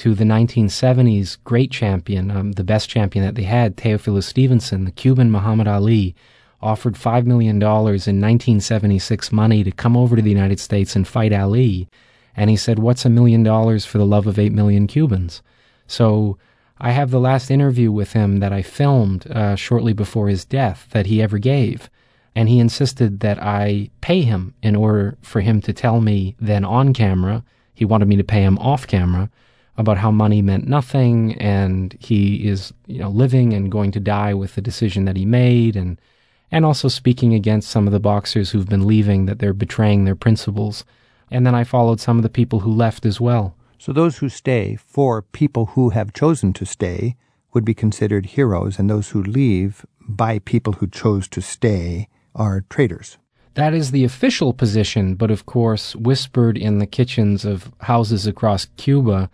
[0.00, 4.90] to the 1970s great champion, um, the best champion that they had, Teofilo Stevenson, the
[4.90, 6.14] Cuban Muhammad Ali,
[6.62, 11.34] offered $5 million in 1976 money to come over to the United States and fight
[11.34, 11.86] Ali.
[12.34, 15.42] And he said, What's a million dollars for the love of 8 million Cubans?
[15.86, 16.38] So
[16.78, 20.88] I have the last interview with him that I filmed uh, shortly before his death
[20.92, 21.90] that he ever gave.
[22.34, 26.64] And he insisted that I pay him in order for him to tell me then
[26.64, 27.44] on camera.
[27.74, 29.28] He wanted me to pay him off camera
[29.80, 34.34] about how money meant nothing and he is, you know, living and going to die
[34.34, 35.98] with the decision that he made and
[36.52, 40.16] and also speaking against some of the boxers who've been leaving that they're betraying their
[40.16, 40.84] principles.
[41.30, 43.56] And then I followed some of the people who left as well.
[43.78, 47.16] So those who stay for people who have chosen to stay
[47.54, 52.64] would be considered heroes, and those who leave by people who chose to stay are
[52.68, 53.16] traitors.
[53.54, 58.66] That is the official position, but of course, whispered in the kitchens of houses across
[58.76, 59.30] Cuba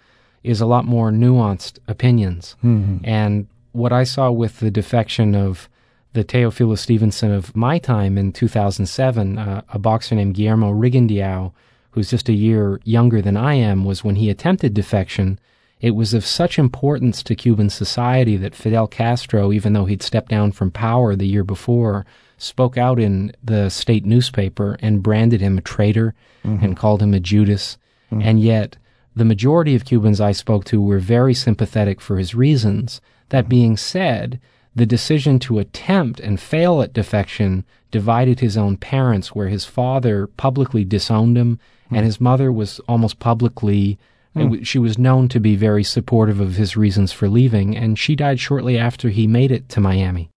[0.47, 2.57] is a lot more nuanced opinions.
[2.65, 2.99] Mm-hmm.
[3.05, 5.69] And what I saw with the defection of
[6.13, 11.53] the Teofilo Stevenson of my time in 2007, uh, a boxer named Guillermo Rigondeaux,
[11.91, 15.39] who's just a year younger than I am, was when he attempted defection.
[15.81, 20.31] It was of such importance to Cuban society that Fidel Castro, even though he'd stepped
[20.31, 22.07] down from power the year before,
[22.39, 26.65] spoke out in the state newspaper and branded him a traitor mm-hmm.
[26.65, 27.77] and called him a Judas.
[28.11, 28.23] Mm-hmm.
[28.23, 28.77] And yet,
[29.17, 33.01] the majority of Cubans I spoke to were very sympathetic for his reasons.
[33.31, 34.39] That being said,
[34.75, 40.27] the decision to attempt and fail at defection divided his own parents, where his father
[40.27, 41.59] publicly disowned him,
[41.91, 43.99] and his mother was almost publicly,
[44.35, 44.41] hmm.
[44.41, 47.99] it w- she was known to be very supportive of his reasons for leaving, and
[47.99, 50.29] she died shortly after he made it to Miami.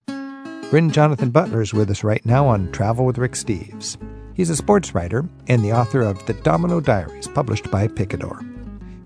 [0.69, 3.97] Brin Jonathan Butler is with us right now on Travel with Rick Steves.
[4.35, 8.39] He's a sports writer and the author of The Domino Diaries, published by Picador.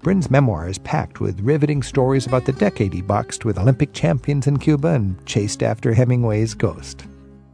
[0.04, 4.48] Brin's memoir is packed with riveting stories about the decade he boxed with Olympic champions
[4.48, 7.06] in Cuba and chased after Hemingway's ghost.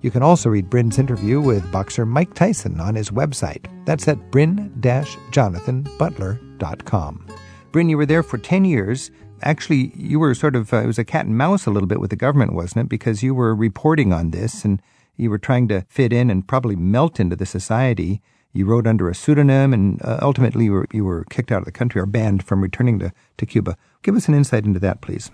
[0.01, 3.67] You can also read Brin's interview with boxer Mike Tyson on his website.
[3.85, 7.27] That's at brin-jonathanbutler.com.
[7.71, 9.12] Brin, you were there for 10 years.
[9.43, 11.99] Actually, you were sort of, uh, it was a cat and mouse a little bit
[11.99, 12.89] with the government, wasn't it?
[12.89, 14.81] Because you were reporting on this and
[15.17, 18.23] you were trying to fit in and probably melt into the society.
[18.53, 21.65] You wrote under a pseudonym and uh, ultimately you were, you were kicked out of
[21.65, 23.77] the country or banned from returning to, to Cuba.
[24.01, 25.31] Give us an insight into that, please.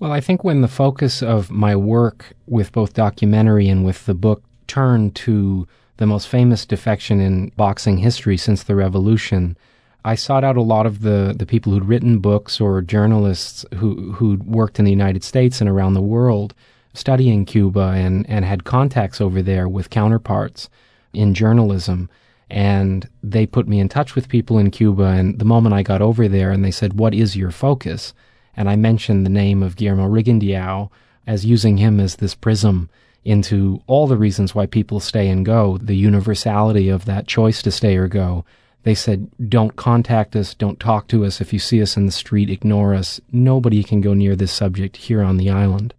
[0.00, 4.14] Well, I think when the focus of my work with both documentary and with the
[4.14, 9.56] book turned to the most famous defection in boxing history since the revolution,
[10.04, 14.12] I sought out a lot of the, the people who'd written books or journalists who,
[14.12, 16.54] who'd worked in the United States and around the world
[16.94, 20.68] studying Cuba and, and had contacts over there with counterparts
[21.12, 22.08] in journalism.
[22.54, 25.02] And they put me in touch with people in Cuba.
[25.02, 28.14] And the moment I got over there and they said, What is your focus?
[28.56, 30.88] And I mentioned the name of Guillermo Rigondeaux
[31.26, 32.88] as using him as this prism
[33.24, 37.72] into all the reasons why people stay and go, the universality of that choice to
[37.72, 38.44] stay or go.
[38.84, 41.40] They said, don't contact us, don't talk to us.
[41.40, 43.20] If you see us in the street, ignore us.
[43.32, 45.92] Nobody can go near this subject here on the island.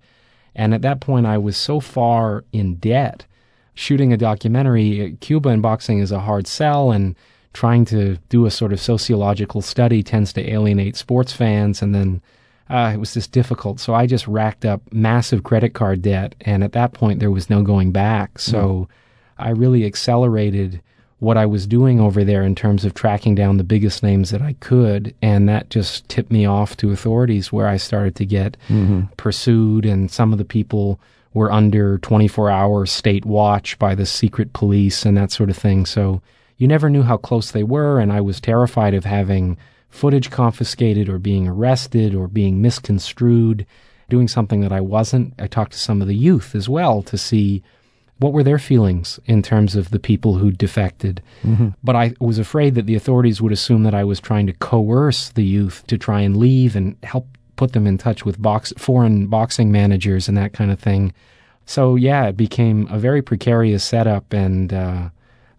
[0.55, 3.25] And at that point, I was so far in debt.
[3.75, 7.15] Shooting a documentary, Cuba and boxing is a hard sell, and
[7.53, 11.81] trying to do a sort of sociological study tends to alienate sports fans.
[11.81, 12.21] And then
[12.69, 13.79] uh, it was just difficult.
[13.79, 16.35] So I just racked up massive credit card debt.
[16.41, 18.39] And at that point, there was no going back.
[18.39, 18.87] So
[19.37, 20.81] I really accelerated
[21.19, 24.41] what I was doing over there in terms of tracking down the biggest names that
[24.41, 25.15] I could.
[25.21, 28.57] And that just tipped me off to authorities where I started to get
[29.15, 29.85] pursued.
[29.85, 30.99] And some of the people
[31.35, 35.85] were under 24 hour state watch by the secret police and that sort of thing.
[35.85, 36.21] So
[36.57, 37.99] you never knew how close they were.
[37.99, 39.57] And I was terrified of having
[39.89, 43.67] footage confiscated or being arrested or being misconstrued,
[44.09, 45.33] doing something that I wasn't.
[45.37, 47.61] I talked to some of the youth as well to see
[48.19, 51.21] what were their feelings in terms of the people who defected.
[51.43, 51.69] Mm-hmm.
[51.83, 55.29] But I was afraid that the authorities would assume that I was trying to coerce
[55.31, 59.27] the youth to try and leave and help put them in touch with box foreign
[59.27, 61.13] boxing managers and that kind of thing.
[61.65, 65.09] So yeah, it became a very precarious setup, and uh,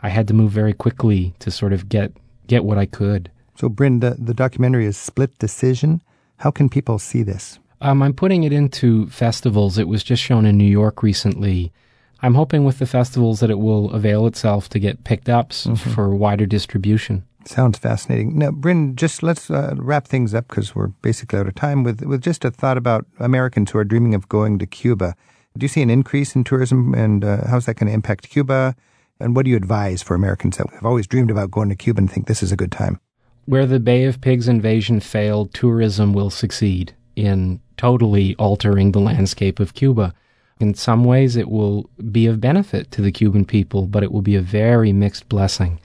[0.02, 2.12] I had to move very quickly to sort of get
[2.46, 3.30] get what I could.
[3.56, 6.02] So, Brin, the, the documentary is Split Decision.
[6.36, 7.58] How can people see this?
[7.80, 9.78] Um, I'm putting it into festivals.
[9.78, 11.72] It was just shown in New York recently.
[12.20, 15.66] I'm hoping with the festivals that it will avail itself to get picked up s-
[15.94, 17.24] for wider distribution.
[17.46, 18.38] Sounds fascinating.
[18.38, 22.02] Now, Brin, just let's uh, wrap things up because we're basically out of time with,
[22.02, 25.14] with just a thought about Americans who are dreaming of going to Cuba.
[25.56, 28.74] Do you see an increase in tourism and uh, how's that going to impact Cuba?
[29.20, 32.00] And what do you advise for Americans that have always dreamed about going to Cuba
[32.00, 33.00] and think this is a good time?
[33.46, 39.60] Where the Bay of Pigs invasion failed, tourism will succeed in totally altering the landscape
[39.60, 40.12] of Cuba.
[40.58, 44.22] In some ways, it will be of benefit to the Cuban people, but it will
[44.22, 45.78] be a very mixed blessing.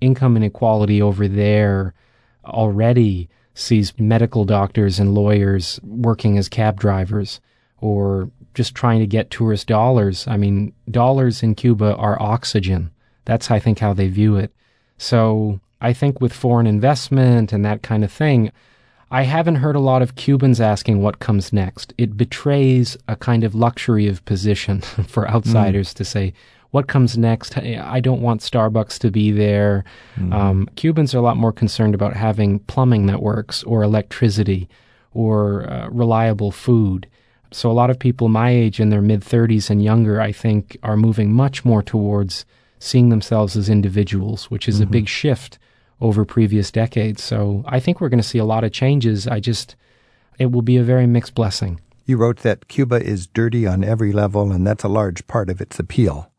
[0.00, 1.94] Income inequality over there
[2.44, 7.40] already sees medical doctors and lawyers working as cab drivers
[7.80, 10.26] or just trying to get tourist dollars.
[10.28, 12.90] I mean, dollars in Cuba are oxygen.
[13.24, 14.52] That's, I think, how they view it.
[14.96, 18.50] So I think with foreign investment and that kind of thing,
[19.10, 21.94] I haven't heard a lot of Cubans asking what comes next.
[21.96, 25.30] It betrays a kind of luxury of position for mm.
[25.30, 26.34] outsiders to say,
[26.70, 27.56] what comes next?
[27.56, 29.84] I don't want Starbucks to be there.
[30.32, 34.68] Um, Cubans are a lot more concerned about having plumbing that works or electricity
[35.12, 37.08] or uh, reliable food.
[37.50, 40.76] So a lot of people my age in their mid 30s and younger, I think,
[40.82, 42.44] are moving much more towards
[42.78, 45.58] seeing themselves as individuals, which is a big shift
[46.00, 47.22] over previous decades.
[47.22, 49.26] So I think we're going to see a lot of changes.
[49.26, 49.74] I just,
[50.38, 51.80] it will be a very mixed blessing.
[52.04, 55.60] You wrote that Cuba is dirty on every level, and that's a large part of
[55.60, 56.30] its appeal.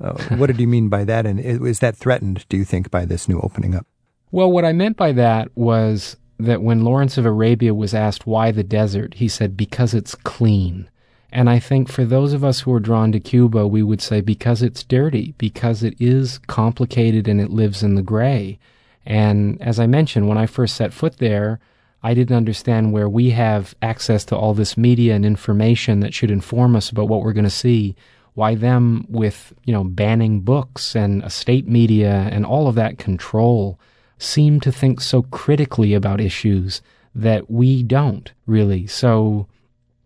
[0.00, 1.26] Uh, what did you mean by that?
[1.26, 3.86] And is that threatened, do you think, by this new opening up?
[4.30, 8.50] Well, what I meant by that was that when Lawrence of Arabia was asked why
[8.50, 10.88] the desert, he said, because it's clean.
[11.32, 14.20] And I think for those of us who are drawn to Cuba, we would say
[14.20, 18.58] because it's dirty, because it is complicated and it lives in the gray.
[19.06, 21.60] And as I mentioned, when I first set foot there,
[22.02, 26.30] I didn't understand where we have access to all this media and information that should
[26.30, 27.94] inform us about what we're going to see.
[28.40, 33.78] Why them with, you know, banning books and estate media and all of that control
[34.16, 36.80] seem to think so critically about issues
[37.14, 38.86] that we don't really.
[38.86, 39.46] So,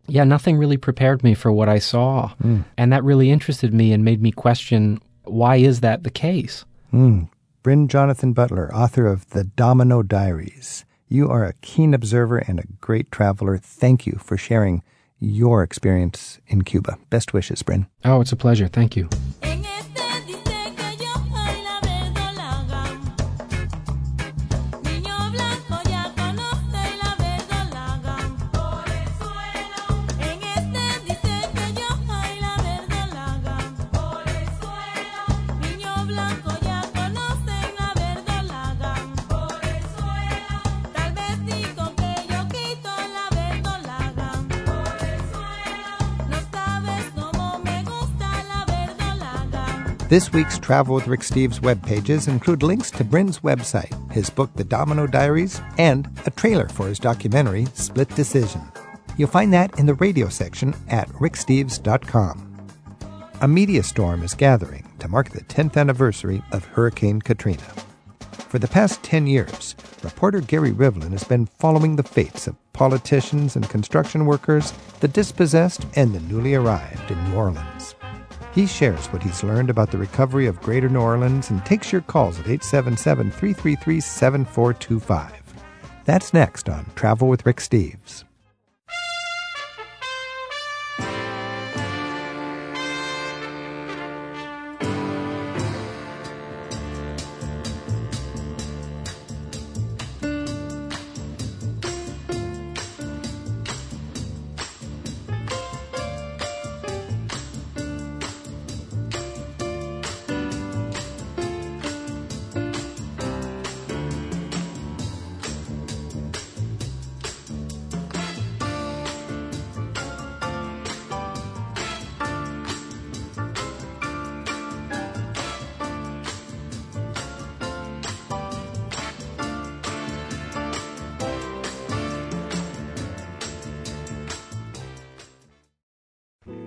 [0.09, 2.33] yeah, nothing really prepared me for what I saw.
[2.77, 6.65] And that really interested me and made me question why is that the case?
[6.93, 7.29] Mm.
[7.63, 10.85] Brin Jonathan Butler, author of The Domino Diaries.
[11.09, 13.59] You are a keen observer and a great traveler.
[13.59, 14.83] Thank you for sharing
[15.21, 16.99] your experience in Cuba.
[17.11, 17.87] Best wishes, Brin.
[18.05, 18.69] Oh, it's a pleasure.
[18.69, 19.09] Thank you.
[50.15, 54.49] This week's Travel with Rick Steves web pages include links to Brin's website, his book,
[54.55, 58.61] The Domino Diaries, and a trailer for his documentary, Split Decision.
[59.17, 62.69] You'll find that in the radio section at ricksteves.com.
[63.41, 67.75] A media storm is gathering to mark the 10th anniversary of Hurricane Katrina.
[68.49, 69.75] For the past 10 years,
[70.05, 75.85] reporter Gary Rivlin has been following the fates of politicians and construction workers, the dispossessed,
[75.97, 77.97] and the newly arrived in New Orleans.
[78.55, 82.03] He shares what he's learned about the recovery of Greater New Orleans and takes your
[82.03, 85.43] calls at 877 333 7425.
[86.05, 88.23] That's next on Travel with Rick Steves.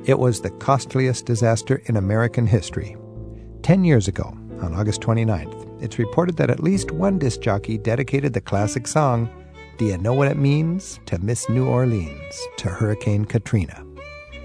[0.08, 2.96] It was the costliest disaster in American history.
[3.62, 8.32] Ten years ago, on August 29th, it's reported that at least one disc jockey dedicated
[8.32, 9.30] the classic song,
[9.78, 13.86] Do You Know What It Means to Miss New Orleans, to Hurricane Katrina.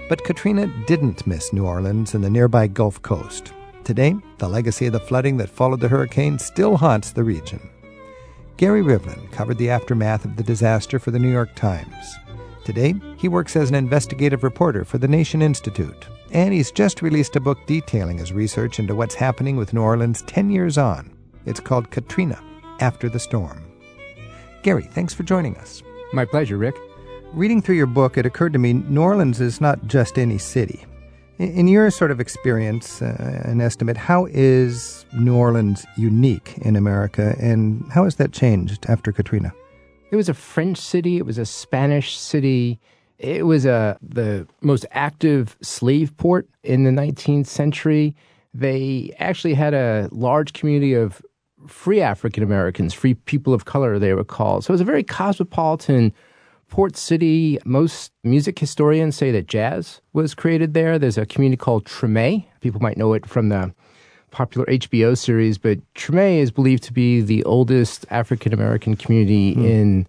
[0.09, 3.53] But Katrina didn't miss New Orleans and the nearby Gulf Coast.
[3.85, 7.71] Today, the legacy of the flooding that followed the hurricane still haunts the region.
[8.57, 12.17] Gary Rivlin covered the aftermath of the disaster for the New York Times.
[12.65, 17.35] Today, he works as an investigative reporter for the Nation Institute, and he's just released
[17.35, 21.13] a book detailing his research into what's happening with New Orleans 10 years on.
[21.45, 22.41] It's called Katrina
[22.79, 23.65] After the Storm.
[24.63, 25.83] Gary, thanks for joining us.
[26.13, 26.77] My pleasure, Rick.
[27.33, 30.85] Reading through your book, it occurred to me New Orleans is not just any city.
[31.39, 37.35] In your sort of experience uh, and estimate, how is New Orleans unique in America,
[37.41, 39.53] and how has that changed after Katrina?
[40.13, 41.17] It was a French city.
[41.17, 42.79] It was a Spanish city.
[43.19, 48.15] It was a the most active slave port in the 19th century.
[48.53, 51.23] They actually had a large community of
[51.67, 54.65] free African Americans, free people of color, they were called.
[54.65, 56.13] So it was a very cosmopolitan
[56.69, 57.59] port city.
[57.65, 60.99] Most music historians say that jazz was created there.
[60.99, 62.45] There's a community called Treme.
[62.61, 63.73] People might know it from the
[64.33, 69.65] popular HBO series, but Treme is believed to be the oldest African American community hmm.
[69.65, 70.07] in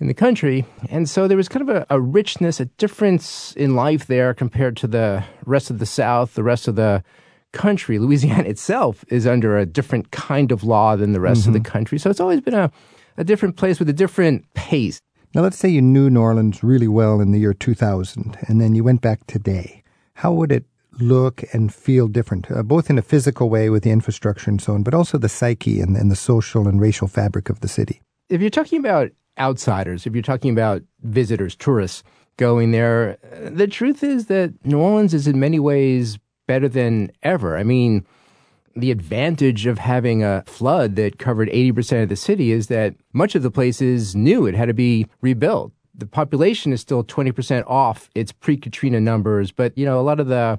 [0.00, 0.64] in the country.
[0.88, 4.76] And so there was kind of a, a richness, a difference in life there compared
[4.78, 7.04] to the rest of the South, the rest of the
[7.52, 7.98] country.
[7.98, 11.72] Louisiana itself is under a different kind of law than the rest of the mm-hmm.
[11.72, 11.98] country.
[11.98, 12.70] So it's always been a,
[13.16, 15.00] a different place with a different pace.
[15.34, 18.74] Now, let's say you knew New Orleans really well in the year 2000, and then
[18.74, 19.84] you went back today.
[20.14, 20.64] How would it
[20.98, 24.74] look and feel different, uh, both in a physical way with the infrastructure and so
[24.74, 28.00] on, but also the psyche and, and the social and racial fabric of the city?
[28.30, 32.02] if you're talking about outsiders, if you're talking about visitors, tourists
[32.36, 37.10] going there, uh, the truth is that New Orleans is in many ways better than
[37.22, 37.58] ever.
[37.58, 38.06] I mean,
[38.74, 43.34] the advantage of having a flood that covered 80% of the city is that much
[43.34, 44.46] of the place is new.
[44.46, 45.72] It had to be rebuilt.
[45.92, 50.28] The population is still 20% off its pre-Katrina numbers, but you know, a lot of
[50.28, 50.58] the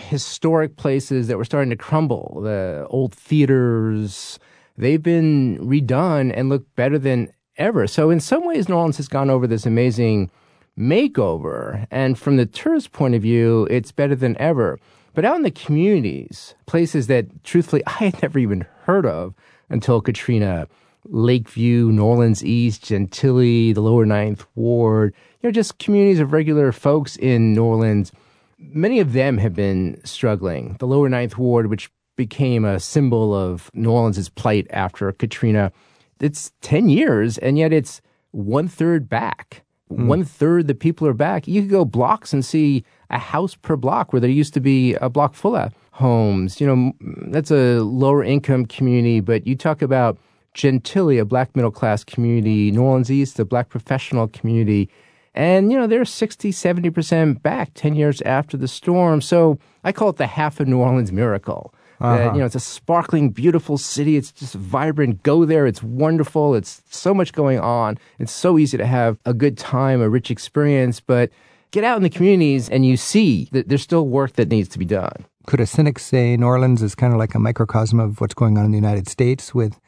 [0.00, 4.38] historic places that were starting to crumble, the old theaters,
[4.76, 7.86] they've been redone and look better than ever.
[7.86, 10.30] So in some ways, New Orleans has gone over this amazing
[10.78, 11.86] makeover.
[11.90, 14.78] And from the tourist point of view, it's better than ever.
[15.14, 19.34] But out in the communities, places that truthfully I had never even heard of
[19.68, 20.66] until Katrina,
[21.04, 26.72] Lakeview, New Orleans East, Gentilly, the lower Ninth Ward, you know, just communities of regular
[26.72, 28.12] folks in New Orleans.
[28.60, 30.76] Many of them have been struggling.
[30.78, 35.72] The lower Ninth Ward, which became a symbol of New Orleans' plight after Katrina,
[36.20, 38.02] it's 10 years, and yet it's
[38.32, 39.64] one third back.
[39.88, 40.06] Hmm.
[40.06, 41.48] One third the people are back.
[41.48, 44.94] You could go blocks and see a house per block where there used to be
[44.96, 46.60] a block full of homes.
[46.60, 46.92] You know,
[47.30, 50.18] that's a lower income community, but you talk about
[50.54, 54.88] Gentilly, a black middle class community, New Orleans East, a black professional community.
[55.34, 59.20] And, you know, they're 60, 70% back 10 years after the storm.
[59.20, 61.72] So I call it the half of New Orleans miracle.
[62.00, 62.32] That, uh-huh.
[62.32, 64.16] you know, it's a sparkling, beautiful city.
[64.16, 65.22] It's just vibrant.
[65.22, 65.66] Go there.
[65.66, 66.54] It's wonderful.
[66.54, 67.98] It's so much going on.
[68.18, 70.98] It's so easy to have a good time, a rich experience.
[70.98, 71.30] But
[71.72, 74.78] get out in the communities and you see that there's still work that needs to
[74.78, 75.26] be done.
[75.46, 78.56] Could a cynic say New Orleans is kind of like a microcosm of what's going
[78.56, 79.78] on in the United States with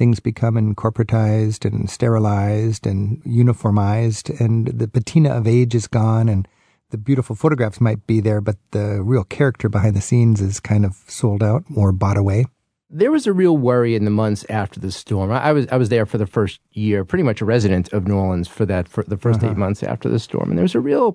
[0.00, 6.48] things becoming corporatized and sterilized and uniformized, and the patina of age is gone, and
[6.88, 10.86] the beautiful photographs might be there, but the real character behind the scenes is kind
[10.86, 12.46] of sold out or bought away?
[12.88, 15.30] There was a real worry in the months after the storm.
[15.30, 18.08] I I was I was there for the first year, pretty much a resident of
[18.08, 19.54] New Orleans for that for the 1st eight uh-huh.
[19.56, 21.14] months after the storm, and there was a real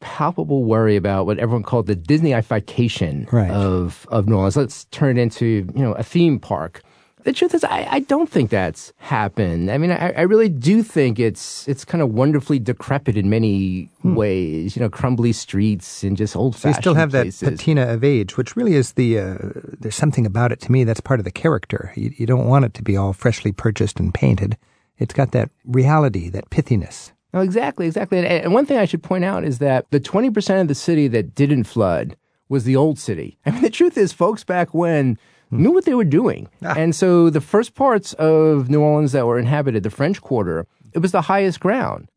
[0.00, 3.50] palpable worry about what everyone called the Disneyification Right.
[3.50, 4.58] of of New Orleans.
[4.58, 6.82] Let's turn it into you know a theme park.
[7.24, 9.70] The truth is, I, I don't think that's happened.
[9.70, 13.90] I mean, I, I really do think it's it's kind of wonderfully decrepit in many
[14.02, 14.74] ways.
[14.74, 17.40] You know, crumbly streets and just old So you still have places.
[17.40, 19.18] that patina of age, which really is the.
[19.18, 19.36] Uh,
[19.80, 21.92] there's something about it to me that's part of the character.
[21.94, 24.56] You, you don't want it to be all freshly purchased and painted.
[24.98, 27.12] It's got that reality, that pithiness.
[27.32, 28.18] No, exactly, exactly.
[28.18, 31.08] And, and one thing I should point out is that the 20% of the city
[31.08, 32.16] that didn't flood
[32.48, 33.38] was the old city.
[33.46, 35.18] I mean, the truth is, folks back when
[35.52, 36.48] knew what they were doing.
[36.64, 36.74] Ah.
[36.76, 41.00] And so the first parts of New Orleans that were inhabited, the French Quarter, it
[41.00, 42.08] was the highest ground.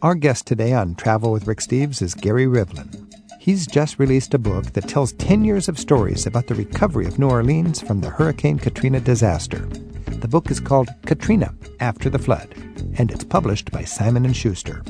[0.00, 3.12] Our guest today on Travel with Rick Steves is Gary Rivlin.
[3.40, 7.18] He's just released a book that tells 10 years of stories about the recovery of
[7.18, 9.66] New Orleans from the Hurricane Katrina disaster.
[10.06, 12.54] The book is called Katrina After the Flood,
[12.98, 14.84] and it's published by Simon & Schuster.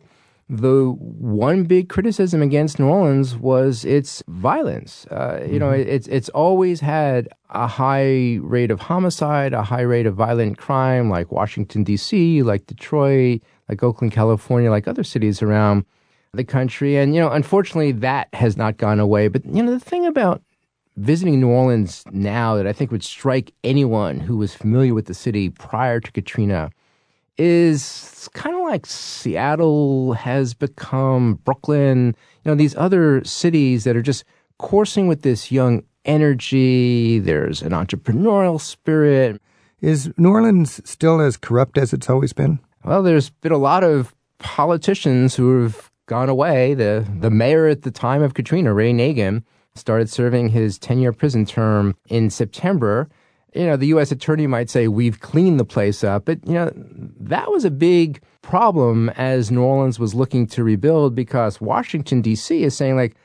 [0.50, 5.06] the one big criticism against New Orleans was its violence.
[5.08, 10.06] Uh, you know, it's it's always had a high rate of homicide, a high rate
[10.06, 15.86] of violent crime, like Washington D.C., like Detroit, like Oakland, California, like other cities around
[16.34, 16.98] the country.
[16.98, 19.28] And you know, unfortunately, that has not gone away.
[19.28, 20.42] But you know, the thing about
[20.98, 25.14] visiting New Orleans now that I think would strike anyone who was familiar with the
[25.14, 26.72] city prior to Katrina
[27.38, 34.04] is kind of like Seattle has become Brooklyn, you know, these other cities that are
[34.04, 34.24] just
[34.60, 37.20] coursing with this young energy.
[37.20, 39.42] There's an entrepreneurial spirit.
[39.82, 42.60] Is New Orleans still as corrupt as it's always been?
[42.86, 46.76] Well, there's been a lot of politicians who have gone away.
[46.76, 49.42] The the mayor at the time of Katrina, Ray Nagin,
[49.74, 53.10] started serving his 10-year prison term in September.
[53.56, 54.12] You know, the U.S.
[54.12, 56.72] attorney might say we've cleaned the place up, but you know
[57.20, 62.64] that was a big problem as New Orleans was looking to rebuild because Washington D.C.
[62.64, 63.16] is saying like,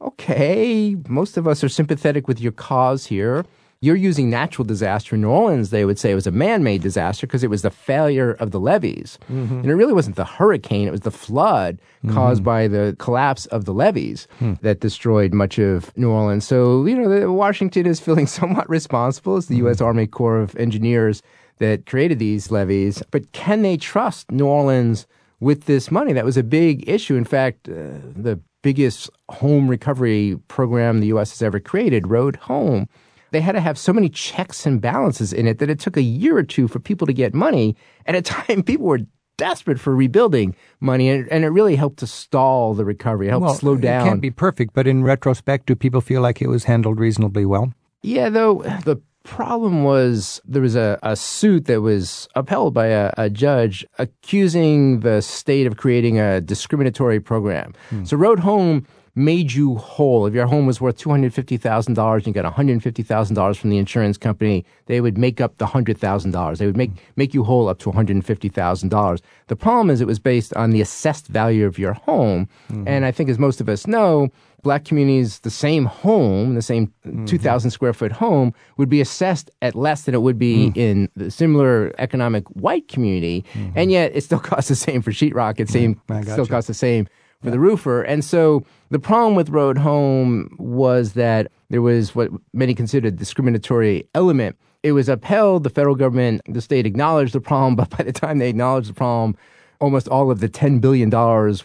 [0.00, 3.44] okay, most of us are sympathetic with your cause here.
[3.80, 5.70] You're using natural disaster in New Orleans.
[5.70, 8.58] They would say it was a man-made disaster because it was the failure of the
[8.58, 9.58] levees, mm-hmm.
[9.58, 11.78] and it really wasn't the hurricane; it was the flood
[12.10, 12.44] caused mm-hmm.
[12.44, 14.54] by the collapse of the levees hmm.
[14.62, 16.44] that destroyed much of New Orleans.
[16.44, 19.36] So you know, Washington is feeling somewhat responsible.
[19.36, 19.66] as the mm-hmm.
[19.66, 19.80] U.S.
[19.80, 21.22] Army Corps of Engineers
[21.58, 25.06] that created these levees, but can they trust New Orleans
[25.38, 26.12] with this money?
[26.12, 27.14] That was a big issue.
[27.14, 31.30] In fact, uh, the biggest home recovery program the U.S.
[31.30, 32.88] has ever created, Road Home,
[33.30, 36.02] they had to have so many checks and balances in it that it took a
[36.02, 37.76] year or two for people to get money.
[38.06, 39.00] At a time, people were
[39.36, 43.28] desperate for rebuilding money, and, and it really helped to stall the recovery.
[43.28, 44.06] It helped slow down.
[44.06, 47.46] It can't be perfect, but in retrospect, do people feel like it was handled reasonably
[47.46, 47.72] well?
[48.02, 53.12] Yeah, though the problem was there was a, a suit that was upheld by a,
[53.18, 57.74] a judge accusing the state of creating a discriminatory program.
[57.90, 58.04] Hmm.
[58.04, 58.86] So Road Home
[59.18, 60.26] made you whole.
[60.26, 65.00] If your home was worth $250,000 and you got $150,000 from the insurance company, they
[65.00, 66.58] would make up the $100,000.
[66.58, 69.20] They would make, make you whole up to $150,000.
[69.48, 72.48] The problem is it was based on the assessed value of your home.
[72.70, 72.88] Mm-hmm.
[72.88, 74.30] And I think as most of us know,
[74.62, 77.24] black communities, the same home, the same mm-hmm.
[77.24, 80.76] 2,000 square foot home would be assessed at less than it would be mm.
[80.76, 83.44] in the similar economic white community.
[83.54, 83.78] Mm-hmm.
[83.78, 85.60] And yet it still costs the same for sheetrock.
[85.60, 87.08] It same, still costs the same
[87.42, 88.02] for the roofer.
[88.02, 94.08] And so the problem with Road Home was that there was what many considered discriminatory
[94.14, 94.56] element.
[94.82, 95.64] It was upheld.
[95.64, 98.94] The federal government, the state acknowledged the problem, but by the time they acknowledged the
[98.94, 99.36] problem,
[99.80, 101.10] almost all of the $10 billion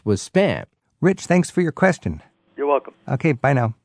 [0.04, 0.68] was spent.
[1.02, 2.22] Rich, thanks for your question.
[2.56, 2.94] You're welcome.
[3.08, 3.76] Okay, bye now.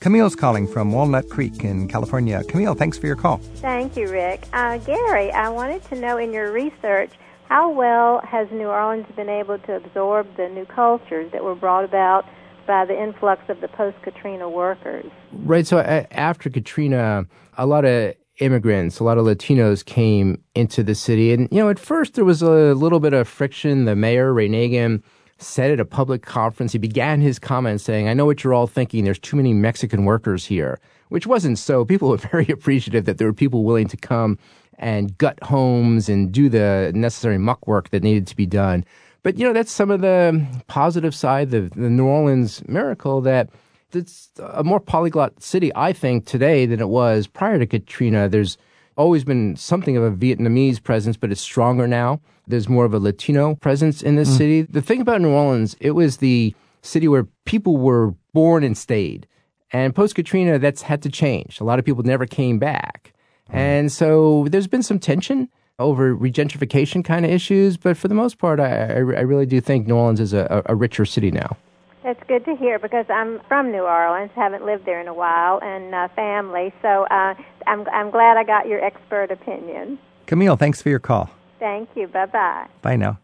[0.00, 2.42] Camille's calling from Walnut Creek in California.
[2.48, 3.38] Camille, thanks for your call.
[3.56, 4.46] Thank you, Rick.
[4.52, 7.12] Uh, Gary, I wanted to know in your research
[7.52, 11.84] how well has New Orleans been able to absorb the new cultures that were brought
[11.84, 12.24] about
[12.66, 15.04] by the influx of the post Katrina workers?
[15.32, 15.66] Right.
[15.66, 17.26] So a- after Katrina,
[17.58, 21.34] a lot of immigrants, a lot of Latinos came into the city.
[21.34, 23.84] And, you know, at first there was a little bit of friction.
[23.84, 25.02] The mayor, Ray Nagin,
[25.36, 28.66] said at a public conference, he began his comments saying, I know what you're all
[28.66, 29.04] thinking.
[29.04, 30.80] There's too many Mexican workers here,
[31.10, 31.84] which wasn't so.
[31.84, 34.38] People were very appreciative that there were people willing to come
[34.82, 38.84] and gut homes and do the necessary muck work that needed to be done.
[39.22, 43.48] But, you know, that's some of the positive side, of the New Orleans miracle that
[43.92, 48.28] it's a more polyglot city, I think, today than it was prior to Katrina.
[48.28, 48.58] There's
[48.96, 52.20] always been something of a Vietnamese presence, but it's stronger now.
[52.48, 54.36] There's more of a Latino presence in this mm.
[54.36, 54.62] city.
[54.62, 59.28] The thing about New Orleans, it was the city where people were born and stayed.
[59.72, 61.60] And post Katrina, that's had to change.
[61.60, 63.11] A lot of people never came back.
[63.52, 65.48] And so there's been some tension
[65.78, 69.60] over regentrification kind of issues, but for the most part, I, I, I really do
[69.60, 71.56] think New Orleans is a, a richer city now.
[72.02, 75.60] That's good to hear because I'm from New Orleans, haven't lived there in a while,
[75.62, 76.72] and uh, family.
[76.82, 77.34] So uh,
[77.66, 80.00] I'm I'm glad I got your expert opinion.
[80.26, 81.30] Camille, thanks for your call.
[81.60, 82.08] Thank you.
[82.08, 82.66] Bye bye.
[82.82, 83.20] Bye now.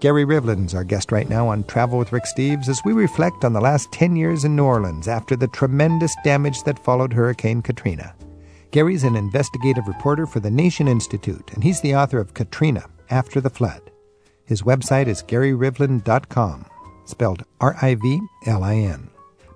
[0.00, 3.54] Gary Rivlin's our guest right now on Travel with Rick Steves as we reflect on
[3.54, 8.14] the last 10 years in New Orleans after the tremendous damage that followed Hurricane Katrina.
[8.74, 13.40] Gary's an investigative reporter for the Nation Institute, and he's the author of Katrina After
[13.40, 13.92] the Flood.
[14.46, 16.66] His website is garyrivlin.com,
[17.04, 19.10] spelled R I V L I N.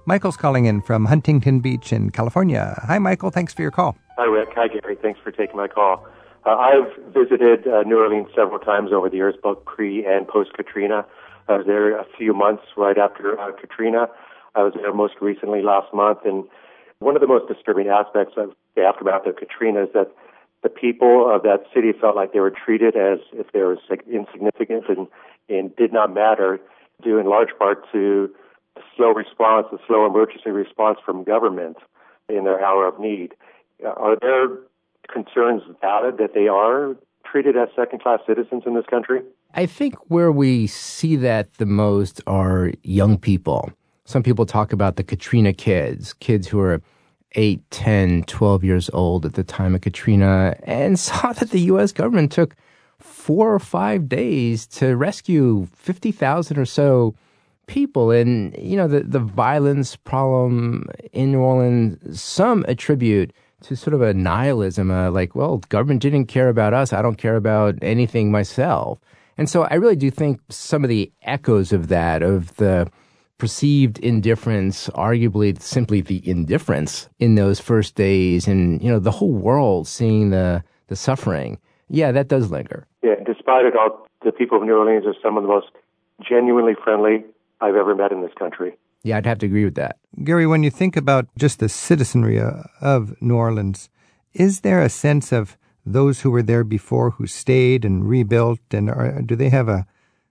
[0.06, 2.80] Michael's calling in from Huntington Beach in California.
[2.86, 3.30] Hi, Michael.
[3.30, 3.98] Thanks for your call.
[4.18, 4.50] Hi, Rick.
[4.54, 4.96] Hi, Gary.
[5.02, 6.06] Thanks for taking my call.
[6.46, 10.52] Uh, I've visited uh, New Orleans several times over the years, both pre and post
[10.52, 11.04] Katrina.
[11.48, 14.06] I was there a few months right after uh, Katrina.
[14.54, 16.44] I was there most recently last month, and
[17.00, 20.10] One of the most disturbing aspects of the aftermath of Katrina is that
[20.62, 23.78] the people of that city felt like they were treated as if they were
[24.10, 25.06] insignificant and,
[25.48, 26.58] and did not matter,
[27.02, 28.28] due in large part to
[28.74, 31.76] the slow response, the slow emergency response from government
[32.28, 33.34] in their hour of need.
[33.84, 34.48] Are there
[35.08, 39.20] concerns valid that they are treated as second class citizens in this country?
[39.54, 43.70] I think where we see that the most are young people.
[44.08, 46.80] Some people talk about the Katrina kids, kids who are
[47.32, 51.92] 8, 10, 12 years old at the time of Katrina, and saw that the U.S.
[51.92, 52.56] government took
[52.98, 57.14] four or five days to rescue 50,000 or so
[57.66, 58.10] people.
[58.10, 63.34] And, you know, the, the violence problem in New Orleans, some attribute
[63.64, 66.94] to sort of a nihilism, uh, like, well, government didn't care about us.
[66.94, 69.00] I don't care about anything myself.
[69.36, 72.90] And so I really do think some of the echoes of that, of the
[73.38, 79.32] perceived indifference, arguably simply the indifference in those first days and, you know, the whole
[79.32, 81.58] world seeing the, the suffering.
[81.88, 82.86] Yeah, that does linger.
[83.02, 85.68] Yeah, despite it all, the people of New Orleans are some of the most
[86.28, 87.24] genuinely friendly
[87.60, 88.76] I've ever met in this country.
[89.04, 89.98] Yeah, I'd have to agree with that.
[90.24, 93.88] Gary, when you think about just the citizenry uh, of New Orleans,
[94.34, 98.90] is there a sense of those who were there before who stayed and rebuilt, and
[98.90, 99.86] are, do they have a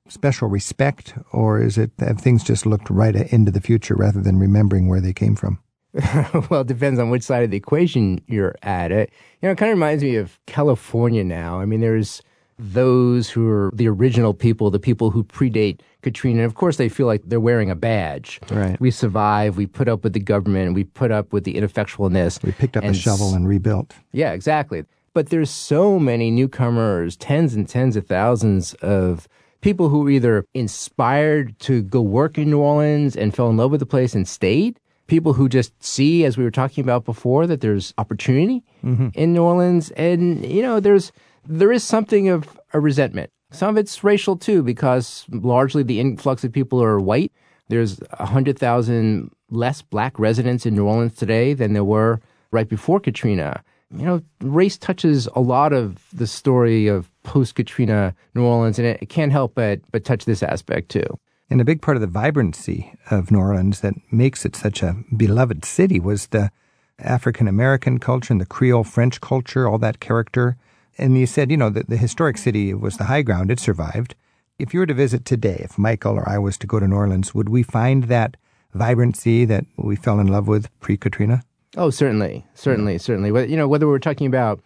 [0.10, 4.38] special respect, or is it have things just looked right into the future rather than
[4.38, 5.60] remembering where they came from?
[6.50, 8.92] well, it depends on which side of the equation you're at.
[8.92, 11.60] It you know, it kind of reminds me of California now.
[11.60, 12.22] I mean, there's
[12.60, 16.40] those who are the original people, the people who predate Katrina.
[16.40, 18.40] And of course, they feel like they're wearing a badge.
[18.50, 18.80] Right.
[18.80, 19.58] We survive.
[19.58, 20.74] We put up with the government.
[20.74, 22.44] We put up with the ineffectualness.
[22.44, 23.94] We picked up a shovel and rebuilt.
[24.12, 24.86] Yeah, exactly.
[25.14, 29.28] But there's so many newcomers, tens and tens of thousands of
[29.62, 33.72] people who were either inspired to go work in New Orleans and fell in love
[33.72, 34.80] with the place and stayed.
[35.08, 39.10] People who just see, as we were talking about before, that there's opportunity mm-hmm.
[39.14, 41.14] in New Orleans, and you know, there's
[41.48, 43.32] there is something of a resentment.
[43.52, 47.32] Some of it's racial too, because largely the influx of people are white.
[47.70, 52.20] There's a hundred thousand less black residents in New Orleans today than there were
[52.52, 53.64] right before Katrina.
[53.90, 58.88] You know, race touches a lot of the story of post Katrina New Orleans, and
[58.88, 61.20] it, can't help but but touch this aspect too.
[61.50, 64.98] And a big part of the vibrancy of New Orleans that makes it such a
[65.16, 66.52] beloved city was the
[67.00, 70.58] African American culture and the Creole French culture, all that character.
[70.98, 74.16] And you said, you know, that the historic city was the high ground, it survived.
[74.60, 76.96] If you were to visit today, if Michael or I was to go to New
[76.96, 78.36] Orleans, would we find that
[78.74, 81.44] vibrancy that we fell in love with pre Katrina?
[81.78, 83.32] Oh, certainly, certainly, certainly.
[83.32, 84.60] But you know, whether we're talking about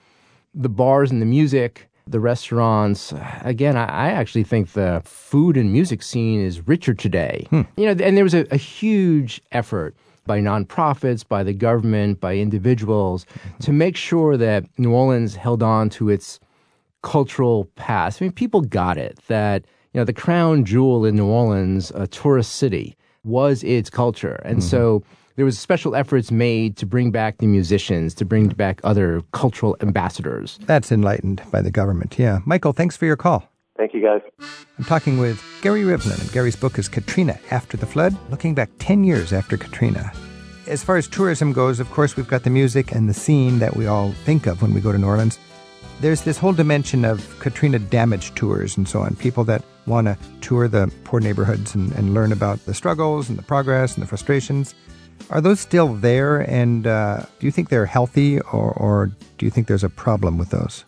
[0.55, 5.71] the bars and the music, the restaurants, again, I, I actually think the food and
[5.71, 7.47] music scene is richer today.
[7.49, 7.61] Hmm.
[7.75, 9.95] You know, and there was a, a huge effort
[10.25, 13.25] by nonprofits, by the government, by individuals
[13.59, 16.39] to make sure that New Orleans held on to its
[17.01, 18.21] cultural past.
[18.21, 22.07] I mean, people got it that you know the crown jewel in New Orleans, a
[22.07, 22.95] tourist city,
[23.25, 24.69] was its culture, and mm-hmm.
[24.69, 25.03] so
[25.41, 29.75] there was special efforts made to bring back the musicians, to bring back other cultural
[29.81, 30.59] ambassadors.
[30.67, 32.19] That's enlightened by the government.
[32.19, 32.41] Yeah.
[32.45, 33.49] Michael, thanks for your call.
[33.75, 34.21] Thank you, guys.
[34.77, 38.69] I'm talking with Gary Rivlin, and Gary's book is Katrina After the Flood, looking back
[38.77, 40.11] 10 years after Katrina.
[40.67, 43.75] As far as tourism goes, of course, we've got the music and the scene that
[43.75, 45.39] we all think of when we go to New Orleans.
[46.01, 50.15] There's this whole dimension of Katrina damage tours and so on, people that want to
[50.41, 54.07] tour the poor neighborhoods and, and learn about the struggles and the progress and the
[54.07, 54.75] frustrations.
[55.29, 59.49] Are those still there, and uh, do you think they're healthy, or, or do you
[59.49, 60.85] think there's a problem with those?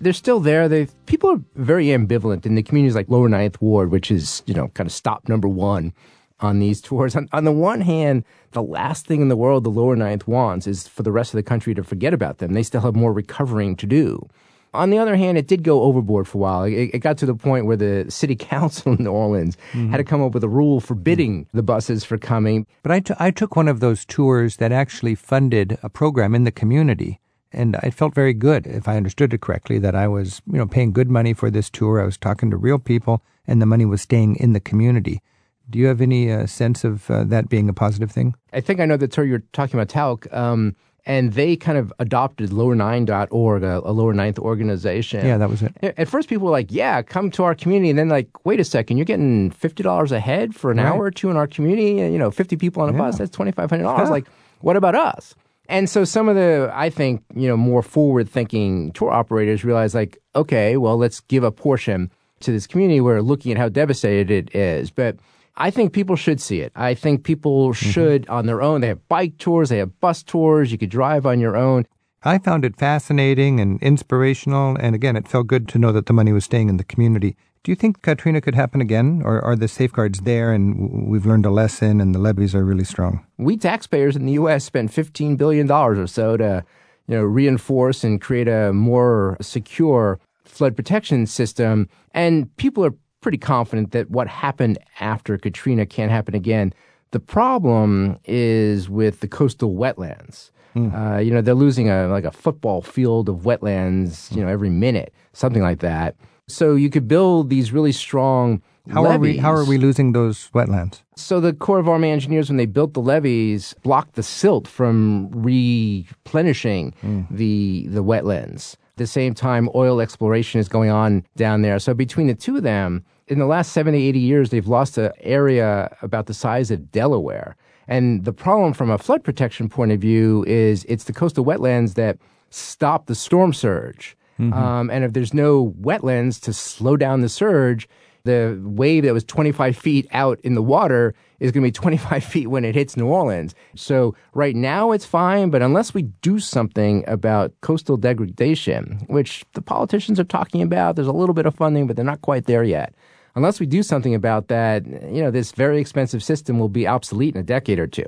[0.00, 0.68] They're still there.
[0.68, 4.54] They people are very ambivalent in the communities like Lower Ninth Ward, which is you
[4.54, 5.94] know kind of stop number one
[6.40, 7.16] on these tours.
[7.16, 10.66] On, on the one hand, the last thing in the world the Lower Ninth wants
[10.66, 12.52] is for the rest of the country to forget about them.
[12.52, 14.28] They still have more recovering to do.
[14.74, 16.62] On the other hand, it did go overboard for a while.
[16.64, 20.04] It, it got to the point where the city council in New Orleans had to
[20.04, 22.66] come up with a rule forbidding the buses for coming.
[22.82, 26.44] But I, t- I took one of those tours that actually funded a program in
[26.44, 27.20] the community.
[27.52, 30.66] And I felt very good, if I understood it correctly, that I was, you know,
[30.66, 32.00] paying good money for this tour.
[32.00, 35.22] I was talking to real people, and the money was staying in the community.
[35.70, 38.34] Do you have any uh, sense of uh, that being a positive thing?
[38.52, 40.32] I think I know the tour you're talking about, Talc.
[40.32, 40.76] Um,
[41.06, 45.24] and they kind of adopted lower9.org, a, a lower ninth organization.
[45.24, 45.72] Yeah, that was it.
[45.82, 48.64] At first, people were like, "Yeah, come to our community," and then like, "Wait a
[48.64, 50.86] second, you're getting fifty dollars a head for an Right.
[50.86, 52.00] hour or two in our community.
[52.00, 54.06] and, You know, fifty people on a bus, that's twenty five hundred dollars.
[54.08, 54.10] Yeah.
[54.12, 54.26] Like,
[54.60, 55.34] what about us?"
[55.68, 59.96] And so some of the, I think, you know, more forward thinking tour operators realize,
[59.96, 63.00] like, okay, well, let's give a portion to this community.
[63.00, 65.16] We're looking at how devastated it is, but
[65.56, 66.72] I think people should see it.
[66.76, 67.90] I think people mm-hmm.
[67.90, 68.80] should on their own.
[68.80, 70.70] They have bike tours, they have bus tours.
[70.70, 71.86] You could drive on your own.
[72.22, 76.12] I found it fascinating and inspirational, and again, it felt good to know that the
[76.12, 77.36] money was staying in the community.
[77.62, 81.46] Do you think Katrina could happen again, or are the safeguards there and we've learned
[81.46, 83.24] a lesson and the levees are really strong?
[83.38, 84.64] We taxpayers in the U.S.
[84.64, 86.64] spent $15 billion or so to
[87.06, 91.88] you know, reinforce and create a more secure flood protection system.
[92.12, 92.94] And people are
[93.26, 96.72] pretty confident that what happened after Katrina can't happen again.
[97.10, 100.52] The problem is with the coastal wetlands.
[100.76, 104.70] Uh, you know, they're losing a like a football field of wetlands, you know, every
[104.70, 106.14] minute, something like that.
[106.46, 109.38] So you could build these really strong How are we?
[109.38, 111.02] How are we losing those wetlands?
[111.16, 115.30] So the Corps of Army Engineers, when they built the levees, blocked the silt from
[115.32, 116.94] replenishing
[117.28, 118.74] the the wetlands.
[118.74, 121.78] At the same time, oil exploration is going on down there.
[121.80, 125.12] So between the two of them, in the last 70, 80 years, they've lost an
[125.20, 127.56] area about the size of Delaware.
[127.88, 131.94] And the problem from a flood protection point of view is it's the coastal wetlands
[131.94, 132.18] that
[132.50, 134.16] stop the storm surge.
[134.52, 137.88] Um, and if there's no wetlands to slow down the surge,
[138.24, 142.22] the wave that was 25 feet out in the water is going to be 25
[142.22, 143.54] feet when it hits New Orleans.
[143.76, 149.62] So right now it's fine, but unless we do something about coastal degradation, which the
[149.62, 152.64] politicians are talking about, there's a little bit of funding, but they're not quite there
[152.64, 152.94] yet.
[153.36, 157.34] Unless we do something about that, you know, this very expensive system will be obsolete
[157.34, 158.06] in a decade or two.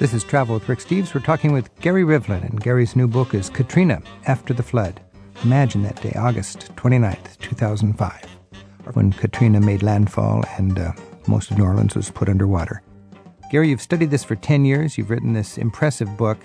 [0.00, 1.14] This is Travel with Rick Steves.
[1.14, 5.00] We're talking with Gary Rivlin, and Gary's new book is Katrina After the Flood.
[5.44, 8.24] Imagine that day, August 29th, 2005,
[8.94, 10.92] when Katrina made landfall and uh,
[11.28, 12.82] most of New Orleans was put underwater.
[13.52, 14.98] Gary, you've studied this for 10 years.
[14.98, 16.38] You've written this impressive book.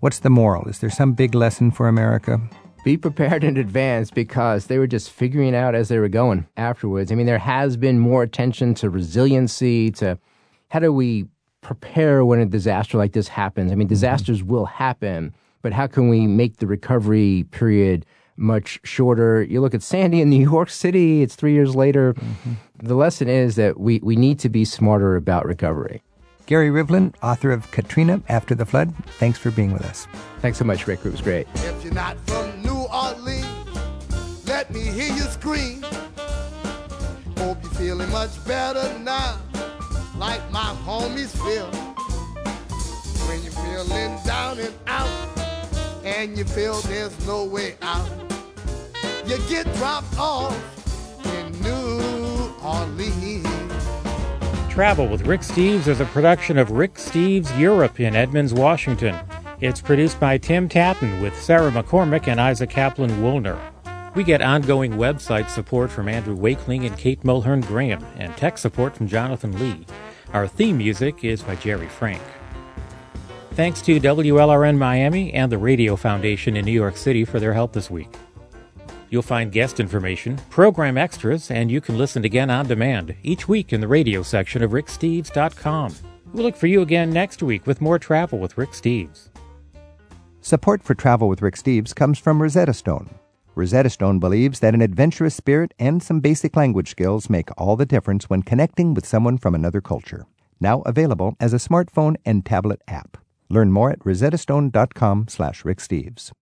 [0.00, 0.68] What's the moral?
[0.68, 2.40] Is there some big lesson for America?
[2.84, 7.12] Be prepared in advance because they were just figuring out as they were going afterwards.
[7.12, 10.18] I mean, there has been more attention to resiliency, to
[10.68, 11.26] how do we
[11.60, 13.70] prepare when a disaster like this happens.
[13.70, 13.94] I mean, mm-hmm.
[13.94, 18.04] disasters will happen, but how can we make the recovery period
[18.36, 19.42] much shorter?
[19.42, 22.14] You look at Sandy in New York City, it's three years later.
[22.14, 22.52] Mm-hmm.
[22.82, 26.02] The lesson is that we, we need to be smarter about recovery.
[26.46, 30.08] Gary Rivlin, author of Katrina After the Flood, thanks for being with us.
[30.40, 31.06] Thanks so much, Rick.
[31.06, 31.46] It was great.
[34.72, 35.82] Me hear you scream.
[37.36, 39.38] Hope you're feeling much better now,
[40.16, 41.70] like my homies feel.
[43.28, 45.10] When you're feeling down and out,
[46.04, 48.08] and you feel there's no way out,
[49.26, 50.56] you get dropped off
[51.26, 53.46] in New Orleans.
[54.72, 59.18] Travel with Rick Steves is a production of Rick Steves Europe in Edmonds, Washington.
[59.60, 63.71] It's produced by Tim Tattan with Sarah McCormick and Isaac Kaplan Woolner.
[64.14, 68.94] We get ongoing website support from Andrew Wakeling and Kate Mulhern Graham, and tech support
[68.94, 69.86] from Jonathan Lee.
[70.34, 72.22] Our theme music is by Jerry Frank.
[73.52, 77.72] Thanks to WLRN Miami and the Radio Foundation in New York City for their help
[77.72, 78.14] this week.
[79.08, 83.72] You'll find guest information, program extras, and you can listen again on demand each week
[83.72, 85.94] in the radio section of ricksteves.com.
[86.32, 89.28] We'll look for you again next week with more travel with Rick Steves.
[90.40, 93.10] Support for Travel with Rick Steves comes from Rosetta Stone.
[93.54, 97.84] Rosetta Stone believes that an adventurous spirit and some basic language skills make all the
[97.84, 100.26] difference when connecting with someone from another culture.
[100.58, 103.18] Now available as a smartphone and tablet app.
[103.50, 106.32] Learn more at rosettastone.com slash Rick Steves.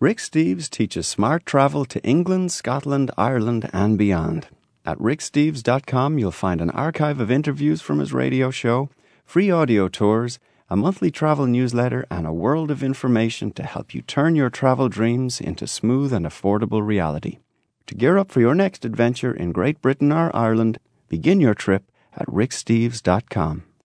[0.00, 4.48] Rick Steves teaches smart travel to England, Scotland, Ireland, and beyond.
[4.84, 8.90] At ricksteves.com, you'll find an archive of interviews from his radio show,
[9.24, 10.38] free audio tours,
[10.74, 14.88] a monthly travel newsletter, and a world of information to help you turn your travel
[14.88, 17.38] dreams into smooth and affordable reality.
[17.86, 21.84] To gear up for your next adventure in Great Britain or Ireland, begin your trip
[22.16, 23.62] at ricksteves.com.